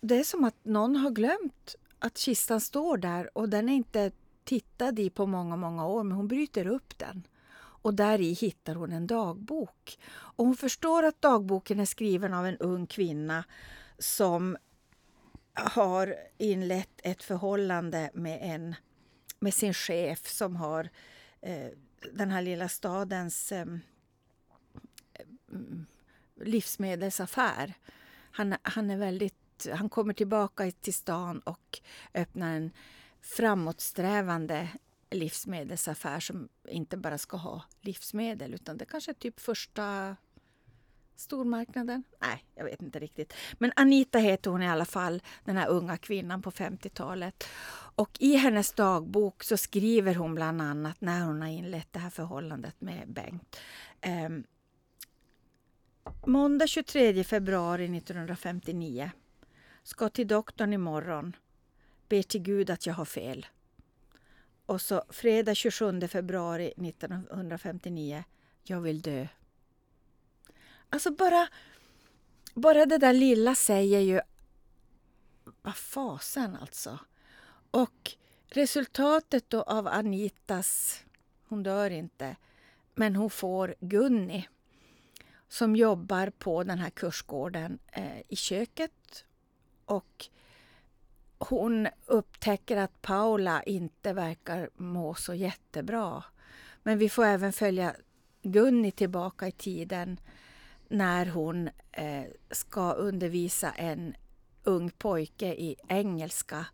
det 0.01 0.19
är 0.19 0.23
som 0.23 0.43
att 0.43 0.65
någon 0.65 0.95
har 0.95 1.11
glömt 1.11 1.75
att 1.99 2.17
kistan 2.17 2.61
står 2.61 2.97
där 2.97 3.37
och 3.37 3.49
den 3.49 3.69
är 3.69 3.73
inte 3.73 4.11
tittad 4.43 4.99
i 4.99 5.09
på 5.09 5.25
många, 5.25 5.55
många 5.55 5.87
år, 5.87 6.03
men 6.03 6.17
hon 6.17 6.27
bryter 6.27 6.67
upp 6.67 6.97
den. 6.97 7.27
Och 7.55 7.93
där 7.93 8.21
i 8.21 8.33
hittar 8.33 8.75
hon 8.75 8.91
en 8.91 9.07
dagbok. 9.07 9.99
Och 10.09 10.45
hon 10.45 10.55
förstår 10.55 11.03
att 11.03 11.21
dagboken 11.21 11.79
är 11.79 11.85
skriven 11.85 12.33
av 12.33 12.45
en 12.45 12.57
ung 12.57 12.87
kvinna 12.87 13.43
som 13.97 14.57
har 15.53 16.15
inlett 16.37 16.99
ett 17.03 17.23
förhållande 17.23 18.09
med, 18.13 18.39
en, 18.41 18.75
med 19.39 19.53
sin 19.53 19.73
chef 19.73 20.27
som 20.27 20.55
har 20.55 20.89
eh, 21.41 21.67
den 22.13 22.31
här 22.31 22.41
lilla 22.41 22.69
stadens 22.69 23.51
eh, 23.51 23.65
livsmedelsaffär. 26.41 27.73
Han, 28.31 28.55
han, 28.61 28.89
är 28.89 28.97
väldigt, 28.97 29.67
han 29.73 29.89
kommer 29.89 30.13
tillbaka 30.13 30.71
till 30.71 30.93
stan 30.93 31.39
och 31.39 31.79
öppnar 32.13 32.55
en 32.55 32.71
framåtsträvande 33.21 34.69
livsmedelsaffär 35.11 36.19
som 36.19 36.49
inte 36.67 36.97
bara 36.97 37.17
ska 37.17 37.37
ha 37.37 37.63
livsmedel 37.81 38.53
utan 38.53 38.77
det 38.77 38.85
kanske 38.85 39.11
är 39.11 39.15
typ 39.15 39.39
första 39.39 40.15
stormarknaden. 41.15 42.03
Nej, 42.21 42.45
jag 42.55 42.65
vet 42.65 42.81
inte 42.81 42.99
riktigt. 42.99 43.33
Men 43.53 43.71
Anita 43.75 44.19
heter 44.19 44.51
hon 44.51 44.61
i 44.61 44.69
alla 44.69 44.85
fall, 44.85 45.21
den 45.43 45.57
här 45.57 45.67
unga 45.67 45.97
kvinnan 45.97 46.41
på 46.41 46.51
50-talet. 46.51 47.43
Och 47.95 48.17
i 48.19 48.35
hennes 48.35 48.71
dagbok 48.71 49.43
så 49.43 49.57
skriver 49.57 50.15
hon 50.15 50.35
bland 50.35 50.61
annat 50.61 51.01
när 51.01 51.21
hon 51.21 51.41
har 51.41 51.49
inlett 51.49 51.93
det 51.93 51.99
här 51.99 52.09
förhållandet 52.09 52.81
med 52.81 53.13
Bengt. 53.13 53.59
Eh, 54.01 54.29
måndag 56.25 56.67
23 56.67 57.23
februari 57.23 57.97
1959. 57.97 59.11
Ska 59.83 60.09
till 60.09 60.27
doktorn 60.27 60.73
imorgon. 60.73 61.35
Ber 62.09 62.23
till 62.23 62.41
Gud 62.41 62.69
att 62.69 62.85
jag 62.85 62.93
har 62.93 63.05
fel. 63.05 63.45
Och 64.65 64.81
så 64.81 65.03
fredag 65.09 65.55
27 65.55 66.07
februari 66.07 66.67
1959. 66.67 68.23
Jag 68.63 68.81
vill 68.81 69.01
dö. 69.01 69.27
Alltså 70.89 71.11
bara, 71.11 71.47
bara 72.53 72.85
det 72.85 72.97
där 72.97 73.13
lilla 73.13 73.55
säger 73.55 73.99
ju... 73.99 74.21
Vad 75.61 75.75
fasen 75.75 76.55
alltså. 76.55 76.99
Och 77.71 78.11
resultatet 78.47 79.49
då 79.49 79.61
av 79.61 79.87
Anitas... 79.87 80.99
Hon 81.47 81.63
dör 81.63 81.89
inte, 81.89 82.35
men 82.95 83.15
hon 83.15 83.29
får 83.29 83.75
Gunni 83.79 84.47
som 85.53 85.75
jobbar 85.75 86.29
på 86.29 86.63
den 86.63 86.79
här 86.79 86.89
kursgården 86.89 87.79
eh, 87.91 88.19
i 88.27 88.35
köket. 88.35 89.25
Och 89.85 90.25
hon 91.37 91.87
upptäcker 92.05 92.77
att 92.77 93.01
Paula 93.01 93.63
inte 93.63 94.13
verkar 94.13 94.69
må 94.75 95.13
så 95.15 95.33
jättebra. 95.33 96.23
Men 96.83 96.97
vi 96.97 97.09
får 97.09 97.25
även 97.25 97.53
följa 97.53 97.95
Gunni 98.41 98.91
tillbaka 98.91 99.47
i 99.47 99.51
tiden 99.51 100.19
när 100.87 101.25
hon 101.25 101.69
eh, 101.91 102.25
ska 102.51 102.91
undervisa 102.93 103.71
en 103.71 104.15
ung 104.63 104.89
pojke 104.89 105.53
i 105.53 105.75
engelska 105.87 106.65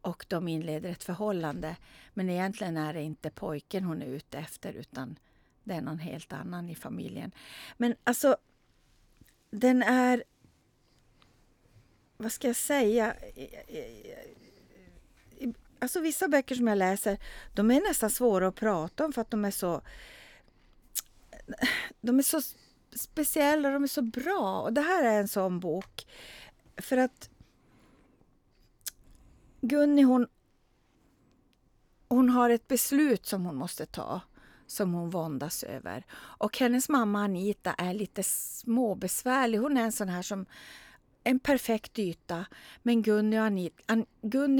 och 0.00 0.26
de 0.28 0.48
inleder 0.48 0.90
ett 0.90 1.04
förhållande. 1.04 1.76
Men 2.14 2.30
egentligen 2.30 2.76
är 2.76 2.94
det 2.94 3.02
inte 3.02 3.30
pojken 3.30 3.84
hon 3.84 4.02
är 4.02 4.06
ute 4.06 4.38
efter 4.38 4.72
utan 4.72 5.18
det 5.66 5.74
är 5.74 5.80
någon 5.80 5.98
helt 5.98 6.32
annan 6.32 6.68
i 6.68 6.74
familjen. 6.74 7.32
Men 7.76 7.94
alltså, 8.04 8.36
den 9.50 9.82
är 9.82 10.24
vad 12.16 12.32
ska 12.32 12.46
jag 12.46 12.56
säga? 12.56 13.16
Alltså 15.78 16.00
vissa 16.00 16.28
böcker 16.28 16.54
som 16.54 16.66
jag 16.66 16.78
läser, 16.78 17.18
de 17.54 17.70
är 17.70 17.80
nästan 17.80 18.10
svåra 18.10 18.48
att 18.48 18.54
prata 18.54 19.04
om 19.04 19.12
för 19.12 19.20
att 19.20 19.30
de 19.30 19.44
är 19.44 19.50
så... 19.50 19.82
De 22.00 22.18
är 22.18 22.22
så 22.22 22.40
speciella, 22.94 23.70
de 23.70 23.82
är 23.82 23.88
så 23.88 24.02
bra. 24.02 24.60
Och 24.60 24.72
det 24.72 24.80
här 24.80 25.04
är 25.04 25.20
en 25.20 25.28
sån 25.28 25.60
bok. 25.60 26.06
För 26.76 26.96
att 26.96 27.30
Gunni 29.60 30.02
hon, 30.02 30.26
hon 32.08 32.30
har 32.30 32.50
ett 32.50 32.68
beslut 32.68 33.26
som 33.26 33.46
hon 33.46 33.56
måste 33.56 33.86
ta 33.86 34.20
som 34.66 34.94
hon 34.94 35.10
våndas 35.10 35.62
över. 35.62 36.04
Och 36.12 36.58
hennes 36.58 36.88
mamma 36.88 37.24
Anita 37.24 37.72
är 37.72 37.94
lite 37.94 38.22
småbesvärlig. 38.22 39.58
Hon 39.58 39.76
är 39.76 39.82
en 39.82 39.92
sån 39.92 40.08
här 40.08 40.22
som 40.22 40.46
en 41.24 41.38
perfekt 41.38 41.98
yta. 41.98 42.46
Men 42.82 43.02
Gunny 43.02 43.38
och 43.38 43.44
Anita, 43.44 43.82
An, 43.86 44.06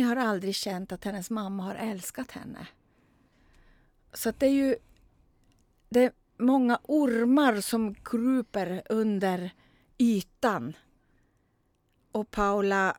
har 0.05 0.17
aldrig 0.17 0.55
känt 0.55 0.93
att 0.93 1.05
hennes 1.05 1.31
mamma 1.31 1.63
har 1.63 1.75
älskat 1.75 2.31
henne. 2.31 2.67
Så 4.13 4.33
det 4.39 4.47
är 4.47 4.51
ju 4.51 4.77
det 5.89 6.05
är 6.05 6.13
många 6.39 6.79
ormar 6.83 7.61
som 7.61 7.95
kryper 7.95 8.83
under 8.89 9.51
ytan. 9.99 10.77
Och 12.13 12.31
Paula 12.31 12.97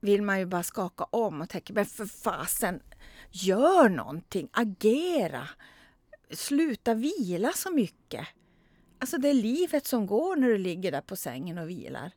vill 0.00 0.22
man 0.22 0.38
ju 0.38 0.46
bara 0.46 0.62
skaka 0.62 1.04
om 1.04 1.40
och 1.40 1.48
tänka, 1.48 1.72
men 1.72 1.86
för 1.86 2.06
fasen, 2.06 2.80
gör 3.30 3.88
någonting, 3.88 4.48
agera. 4.52 5.48
Sluta 6.34 6.94
vila 6.94 7.52
så 7.52 7.70
mycket. 7.70 8.26
Alltså 8.98 9.18
det 9.18 9.28
är 9.28 9.34
livet 9.34 9.86
som 9.86 10.06
går 10.06 10.36
när 10.36 10.48
du 10.48 10.58
ligger 10.58 10.92
där 10.92 11.00
på 11.00 11.16
sängen 11.16 11.58
och 11.58 11.70
vilar. 11.70 12.10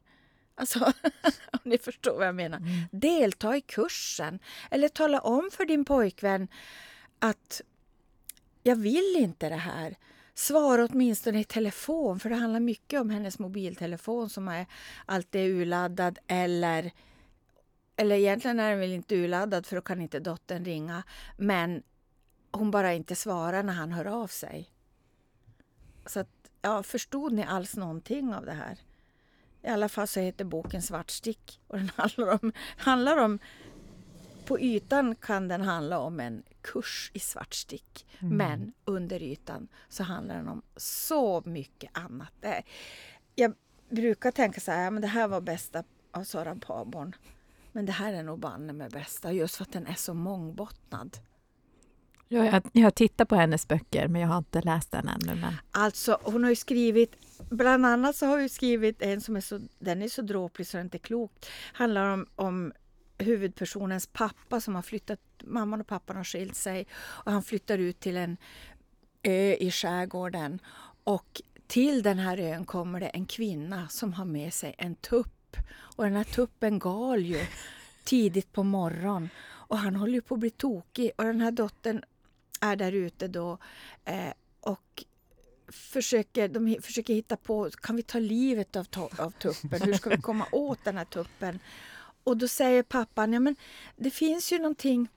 Alltså, 0.56 0.80
om 1.52 1.60
ni 1.64 1.78
förstår 1.78 2.18
vad 2.18 2.28
jag 2.28 2.36
menar. 2.36 2.58
Mm. 2.58 2.70
Delta 2.92 3.58
i 3.58 3.62
kursen. 3.62 4.40
Eller 4.72 4.90
tala 4.90 5.20
om 5.20 5.50
för 5.52 5.66
din 5.66 5.86
pojkvän 5.86 6.48
att 7.20 7.62
jag 8.64 8.76
vill 8.76 9.16
inte 9.18 9.50
det 9.50 9.56
här. 9.56 9.96
Svara 10.34 10.86
åtminstone 10.86 11.40
i 11.40 11.44
telefon, 11.44 12.20
för 12.20 12.30
det 12.30 12.36
handlar 12.36 12.60
mycket 12.60 13.02
om 13.02 13.10
hennes 13.10 13.40
mobiltelefon 13.40 14.30
som 14.30 14.48
är 14.48 14.66
alltid 15.06 15.56
urladdad 15.56 16.20
eller 16.28 16.92
eller 17.96 18.16
egentligen 18.16 18.60
är 18.60 18.70
den 18.70 18.80
väl 18.80 18.92
inte 18.92 19.16
urladdad 19.16 19.66
för 19.66 19.76
då 19.76 19.82
kan 19.82 20.02
inte 20.02 20.20
dottern 20.20 20.66
ringa. 20.66 21.04
Men 21.38 21.84
hon 22.52 22.72
bara 22.72 22.94
inte 22.94 23.16
svarar 23.16 23.64
när 23.64 23.74
han 23.74 23.92
hör 23.92 24.06
av 24.06 24.28
sig. 24.28 24.70
Så 26.06 26.20
att, 26.20 26.52
ja, 26.62 26.84
förstod 26.84 27.34
ni 27.34 27.44
alls 27.44 27.76
någonting 27.76 28.34
av 28.34 28.46
det 28.46 28.54
här? 28.54 28.80
I 29.64 29.68
alla 29.68 29.90
fall 29.90 30.08
så 30.08 30.20
heter 30.20 30.46
boken 30.46 30.82
Svartstick 30.82 31.60
och 31.68 31.78
den 31.78 31.92
handlar 31.96 32.44
om, 32.44 32.52
handlar 32.78 33.18
om 33.18 33.40
på 34.46 34.60
ytan 34.60 35.16
kan 35.16 35.48
den 35.48 35.62
handla 35.62 36.00
om 36.00 36.20
en 36.20 36.44
kurs 36.62 37.12
i 37.14 37.20
svartstick. 37.20 38.08
Mm. 38.20 38.38
Men 38.38 38.74
under 38.86 39.24
ytan 39.24 39.68
så 39.90 40.04
handlar 40.04 40.36
den 40.36 40.48
om 40.48 40.62
så 40.76 41.42
mycket 41.46 41.98
annat. 41.98 42.46
Jag 43.36 43.54
brukar 43.90 44.32
tänka 44.32 44.62
så 44.62 44.72
här, 44.72 44.92
men 44.92 45.02
det 45.02 45.08
här 45.08 45.28
var 45.28 45.42
bästa 45.42 45.84
av 46.12 46.24
Soran 46.24 46.60
Paborn. 46.60 47.16
Men 47.72 47.86
det 47.86 47.92
här 47.92 48.14
är 48.14 48.24
nog 48.24 48.40
banne 48.40 48.74
med 48.74 48.92
bästa 48.92 49.32
just 49.32 49.56
för 49.56 49.64
att 49.64 49.74
den 49.74 49.88
är 49.88 49.94
så 49.94 50.14
mångbottnad. 50.14 51.18
Jag, 52.28 52.62
jag 52.74 52.84
har 52.84 52.92
tittat 52.92 53.30
på 53.30 53.36
hennes 53.36 53.68
böcker 53.68 54.08
men 54.08 54.22
jag 54.22 54.28
har 54.28 54.38
inte 54.38 54.62
läst 54.62 54.92
den 54.92 55.08
ännu. 55.08 55.36
Men... 55.36 55.54
Alltså 55.72 56.20
hon 56.24 56.44
har 56.44 56.50
ju 56.50 56.56
skrivit 56.56 57.16
Bland 57.50 57.86
annat 57.86 58.16
så 58.16 58.26
har 58.26 58.40
hon 58.40 58.50
skrivit 58.50 59.02
en 59.02 59.22
som 59.22 59.36
är 59.36 59.42
så, 59.42 59.60
den 59.80 60.02
är 60.02 60.08
så 60.08 60.22
dråplig 60.22 60.68
så 60.68 60.78
det 60.78 60.82
är 60.82 60.84
inte 60.84 61.00
klokt. 61.00 61.50
Handlar 61.74 62.14
om, 62.14 62.26
om 62.36 62.74
huvudpersonens 63.18 64.08
pappa 64.08 64.62
som 64.62 64.76
har 64.76 64.82
flyttat, 64.82 65.20
mamman 65.44 65.82
och 65.82 65.88
pappan 65.88 66.18
har 66.18 66.24
skilt 66.24 66.56
sig 66.56 66.88
och 66.98 67.32
han 67.32 67.44
flyttar 67.44 67.78
ut 67.78 68.00
till 68.00 68.18
en 68.18 68.38
ö 69.24 69.56
i 69.60 69.72
skärgården. 69.72 70.60
Och 71.04 71.42
till 71.68 72.04
den 72.04 72.20
här 72.20 72.38
ön 72.38 72.66
kommer 72.66 73.00
det 73.00 73.08
en 73.08 73.26
kvinna 73.26 73.88
som 73.88 74.14
har 74.14 74.26
med 74.26 74.54
sig 74.54 74.76
en 74.78 74.96
tupp. 74.96 75.58
Och 75.70 76.04
den 76.04 76.16
här 76.16 76.24
tuppen 76.24 76.80
gal 76.80 77.20
ju 77.20 77.46
tidigt 78.04 78.52
på 78.52 78.64
morgonen. 78.64 79.30
Och 79.48 79.78
han 79.78 79.96
håller 79.96 80.14
ju 80.14 80.22
på 80.22 80.34
att 80.34 80.40
bli 80.40 80.50
tokig 80.50 81.12
och 81.16 81.24
den 81.24 81.42
här 81.42 81.52
dottern 81.52 82.04
är 82.62 82.76
där 82.76 82.92
ute 82.92 83.28
då 83.28 83.58
eh, 84.06 84.34
och 84.60 85.04
försöker, 85.68 86.48
de 86.48 86.78
försöker 86.82 87.14
hitta 87.14 87.38
på, 87.38 87.70
kan 87.70 87.96
vi 87.96 88.04
ta 88.04 88.20
livet 88.20 88.76
av, 88.76 88.88
av 89.18 89.32
tuppen? 89.32 89.82
Hur 89.82 89.94
ska 89.94 90.10
vi 90.10 90.18
komma 90.18 90.48
åt 90.52 90.84
den 90.84 90.98
här 90.98 91.06
tuppen? 91.06 91.60
Och 92.24 92.38
då 92.38 92.48
säger 92.48 92.84
pappan, 92.84 93.34
ja 93.34 93.40
men 93.40 93.56
det 93.96 94.12
finns 94.12 94.54
ju 94.54 94.58
någonting, 94.58 95.08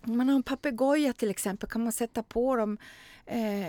om 0.00 0.16
man 0.16 0.28
har 0.28 0.36
en 0.36 0.42
papegoja 0.42 1.12
till 1.12 1.30
exempel, 1.30 1.68
kan 1.68 1.84
man 1.84 1.92
sätta 1.92 2.22
på 2.22 2.56
dem 2.56 2.78
eh, 3.26 3.68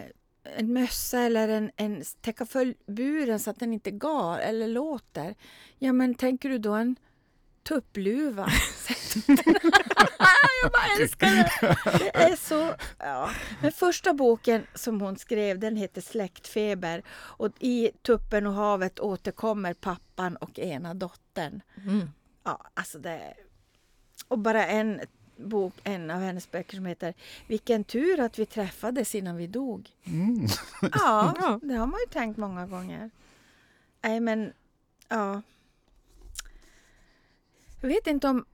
en 0.58 0.74
mössa 0.74 1.20
eller 1.20 1.48
en, 1.48 1.72
en 1.76 2.04
täcka 2.22 2.46
för 2.46 2.76
buren 2.86 3.40
så 3.40 3.50
att 3.50 3.60
den 3.60 3.74
inte 3.74 3.92
gar 3.92 4.40
eller 4.40 4.68
låter. 4.68 5.36
Ja 5.80 5.94
men 5.94 6.16
tänker 6.16 6.50
du 6.50 6.58
då 6.58 6.74
en 6.74 6.96
tuppluva? 7.64 8.50
jag 10.66 10.72
bara 10.72 11.02
älskar 11.02 11.28
det! 11.28 11.78
Det 12.00 12.16
är 12.24 12.36
så... 12.36 12.74
Ja. 13.00 13.30
Men 13.62 13.72
första 13.72 14.14
boken 14.14 14.68
som 14.74 15.02
hon 15.02 15.18
skrev 15.18 15.60
den 15.60 15.76
heter 15.76 16.02
Släktfeber 16.02 17.04
och 17.10 17.50
i 17.60 17.92
Tuppen 18.02 18.48
och 18.48 18.54
havet 18.54 19.00
återkommer 19.00 19.74
pappan 19.74 20.36
och 20.36 20.60
ena 20.60 20.94
dottern. 20.94 21.62
Mm. 21.86 22.10
Ja, 22.44 22.62
alltså 22.74 23.00
det... 23.00 23.34
Och 24.28 24.40
bara 24.40 24.68
en 24.68 25.02
bok, 25.38 25.74
en 25.84 26.12
av 26.12 26.22
hennes 26.22 26.52
böcker 26.52 26.76
som 26.76 26.86
heter 26.86 27.14
Vilken 27.48 27.84
tur 27.84 28.20
att 28.20 28.40
vi 28.40 28.46
träffades 28.46 29.16
innan 29.16 29.36
vi 29.38 29.48
dog. 29.48 29.90
Mm. 30.06 30.48
Ja, 30.82 30.90
Ja. 31.42 31.60
det 31.62 31.74
har 31.74 31.88
man 31.88 32.00
ju 32.08 32.12
tänkt 32.12 32.38
många 32.38 32.68
gånger. 32.68 33.10
Nej, 34.02 34.20
men 34.20 34.54
ja. 35.08 35.42
Jag 37.82 37.90
vet 37.90 38.08
inte 38.08 38.28
om 38.28 38.46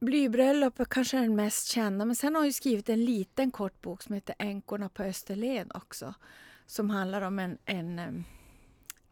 Blybröllop 0.00 0.80
är 0.80 0.84
kanske 0.84 1.16
den 1.16 1.36
mest 1.36 1.68
kända, 1.68 2.04
men 2.04 2.16
sen 2.16 2.34
har 2.34 2.40
hon 2.40 2.46
ju 2.46 2.52
skrivit 2.52 2.88
en 2.88 3.04
liten 3.04 3.50
kort 3.50 3.80
bok 3.80 4.02
som 4.02 4.14
heter 4.14 4.34
Änkorna 4.38 4.88
på 4.88 5.02
Österlen 5.02 5.70
också. 5.74 6.14
Som 6.66 6.90
handlar 6.90 7.22
om 7.22 7.38
en, 7.38 7.58
en 7.64 8.24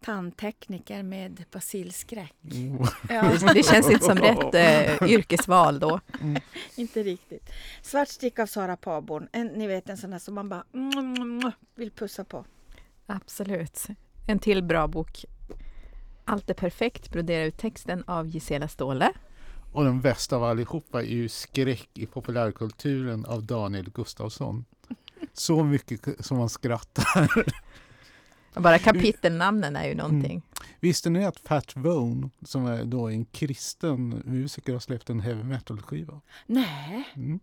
tandtekniker 0.01 1.03
med 1.03 1.44
basilskräck. 1.53 2.35
Mm. 2.53 2.87
Ja, 3.09 3.22
Det, 3.55 3.62
känns 3.62 3.90
inte 3.90 4.05
som 4.05 4.18
rätt 4.18 4.55
eh, 4.55 5.09
yrkesval 5.11 5.79
då. 5.79 6.01
inte 6.77 7.03
riktigt. 7.03 7.51
Svart 7.83 8.09
stick 8.09 8.38
av 8.38 8.46
Sara 8.46 8.77
Paborn. 8.77 9.29
En, 9.33 9.46
ni 9.46 9.66
vet 9.66 9.88
en 9.88 9.96
sån 9.96 10.11
där 10.11 10.18
som 10.18 10.35
man 10.35 10.48
bara 10.48 10.64
mm, 10.74 11.53
vill 11.74 11.90
pussa 11.90 12.24
på. 12.24 12.44
Absolut. 13.07 13.87
En 14.27 14.38
till 14.38 14.62
bra 14.62 14.88
bok. 14.88 15.24
Allt 16.24 16.51
är 16.51 16.55
perfekt, 16.55 17.11
brodera 17.11 17.44
ut 17.44 17.59
texten 17.59 18.05
av 18.07 18.27
Gisela 18.27 18.68
Ståhle. 18.68 19.12
Och 19.72 19.85
den 19.85 20.00
bästa 20.00 20.37
av 20.37 20.44
allihopa 20.44 21.02
är 21.02 21.07
ju 21.07 21.28
Skräck 21.28 21.88
i 21.94 22.07
populärkulturen 22.07 23.24
av 23.24 23.44
Daniel 23.44 23.90
Gustafsson. 23.90 24.64
Så 25.33 25.64
mycket 25.64 26.26
som 26.26 26.38
man 26.38 26.48
skrattar. 26.48 27.44
Bara 28.61 28.78
kapitelnamnen 28.78 29.76
är 29.76 29.88
ju 29.88 29.94
någonting. 29.94 30.42
Visste 30.81 31.11
ni 31.11 31.24
att 31.24 31.42
Pat 31.44 31.76
Vone, 31.76 32.31
som 32.42 32.66
är 32.66 32.85
då 32.85 33.09
en 33.09 33.24
kristen 33.24 34.22
musiker, 34.24 34.72
har 34.72 34.81
släppt 34.81 35.11
en 35.11 35.20
heavy 35.20 35.42
metal-skiva? 35.42 36.20
Nej, 36.46 37.04
Mm. 37.16 37.40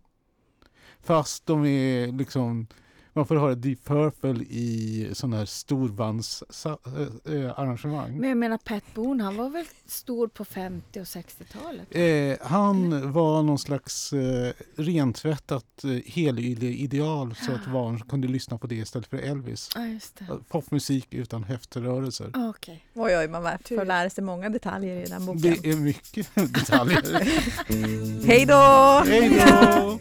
Fast 1.00 1.46
de 1.46 1.64
är 1.64 2.12
liksom... 2.12 2.66
Man 3.16 3.26
får 3.26 3.36
höra 3.36 3.54
Deep 3.54 3.84
Purple 3.84 4.44
i 4.44 5.08
sådana 5.12 5.36
här 5.36 5.44
storbandsarrangemang. 5.44 8.20
men 8.20 8.28
jag 8.28 8.38
menar 8.38 8.58
Pat 8.58 8.82
Boone, 8.94 9.24
han 9.24 9.36
var 9.36 9.50
väl 9.50 9.64
stor 9.86 10.28
på 10.28 10.44
50 10.44 11.00
och 11.00 11.04
60-talet? 11.04 11.86
Eh, 11.90 12.36
han 12.48 13.12
var 13.12 13.42
någon 13.42 13.58
slags 13.58 14.12
eh, 14.12 14.52
rentvättat 14.76 15.84
eh, 15.84 15.90
helylle-ideal 16.06 17.34
så 17.34 17.52
att 17.52 17.66
barn 17.72 18.00
kunde 18.00 18.28
lyssna 18.28 18.58
på 18.58 18.66
det 18.66 18.74
istället 18.74 19.06
för 19.06 19.18
Elvis. 19.18 19.70
Det. 19.74 20.00
Popmusik 20.48 21.14
utan 21.14 21.44
höftrörelser. 21.44 22.30
Okej. 22.34 22.84
Oj, 22.94 23.18
oj, 23.18 23.28
man 23.28 23.58
får 23.68 23.84
lära 23.84 24.10
sig 24.10 24.24
många 24.24 24.48
detaljer 24.48 25.02
i 25.02 25.04
den 25.04 25.26
boken. 25.26 25.40
Det 25.40 25.66
är 25.70 25.76
mycket 25.76 26.34
detaljer. 26.34 27.02
Hej 28.26 28.46
då! 28.46 29.02
Hej 29.06 29.42
då! 29.46 29.98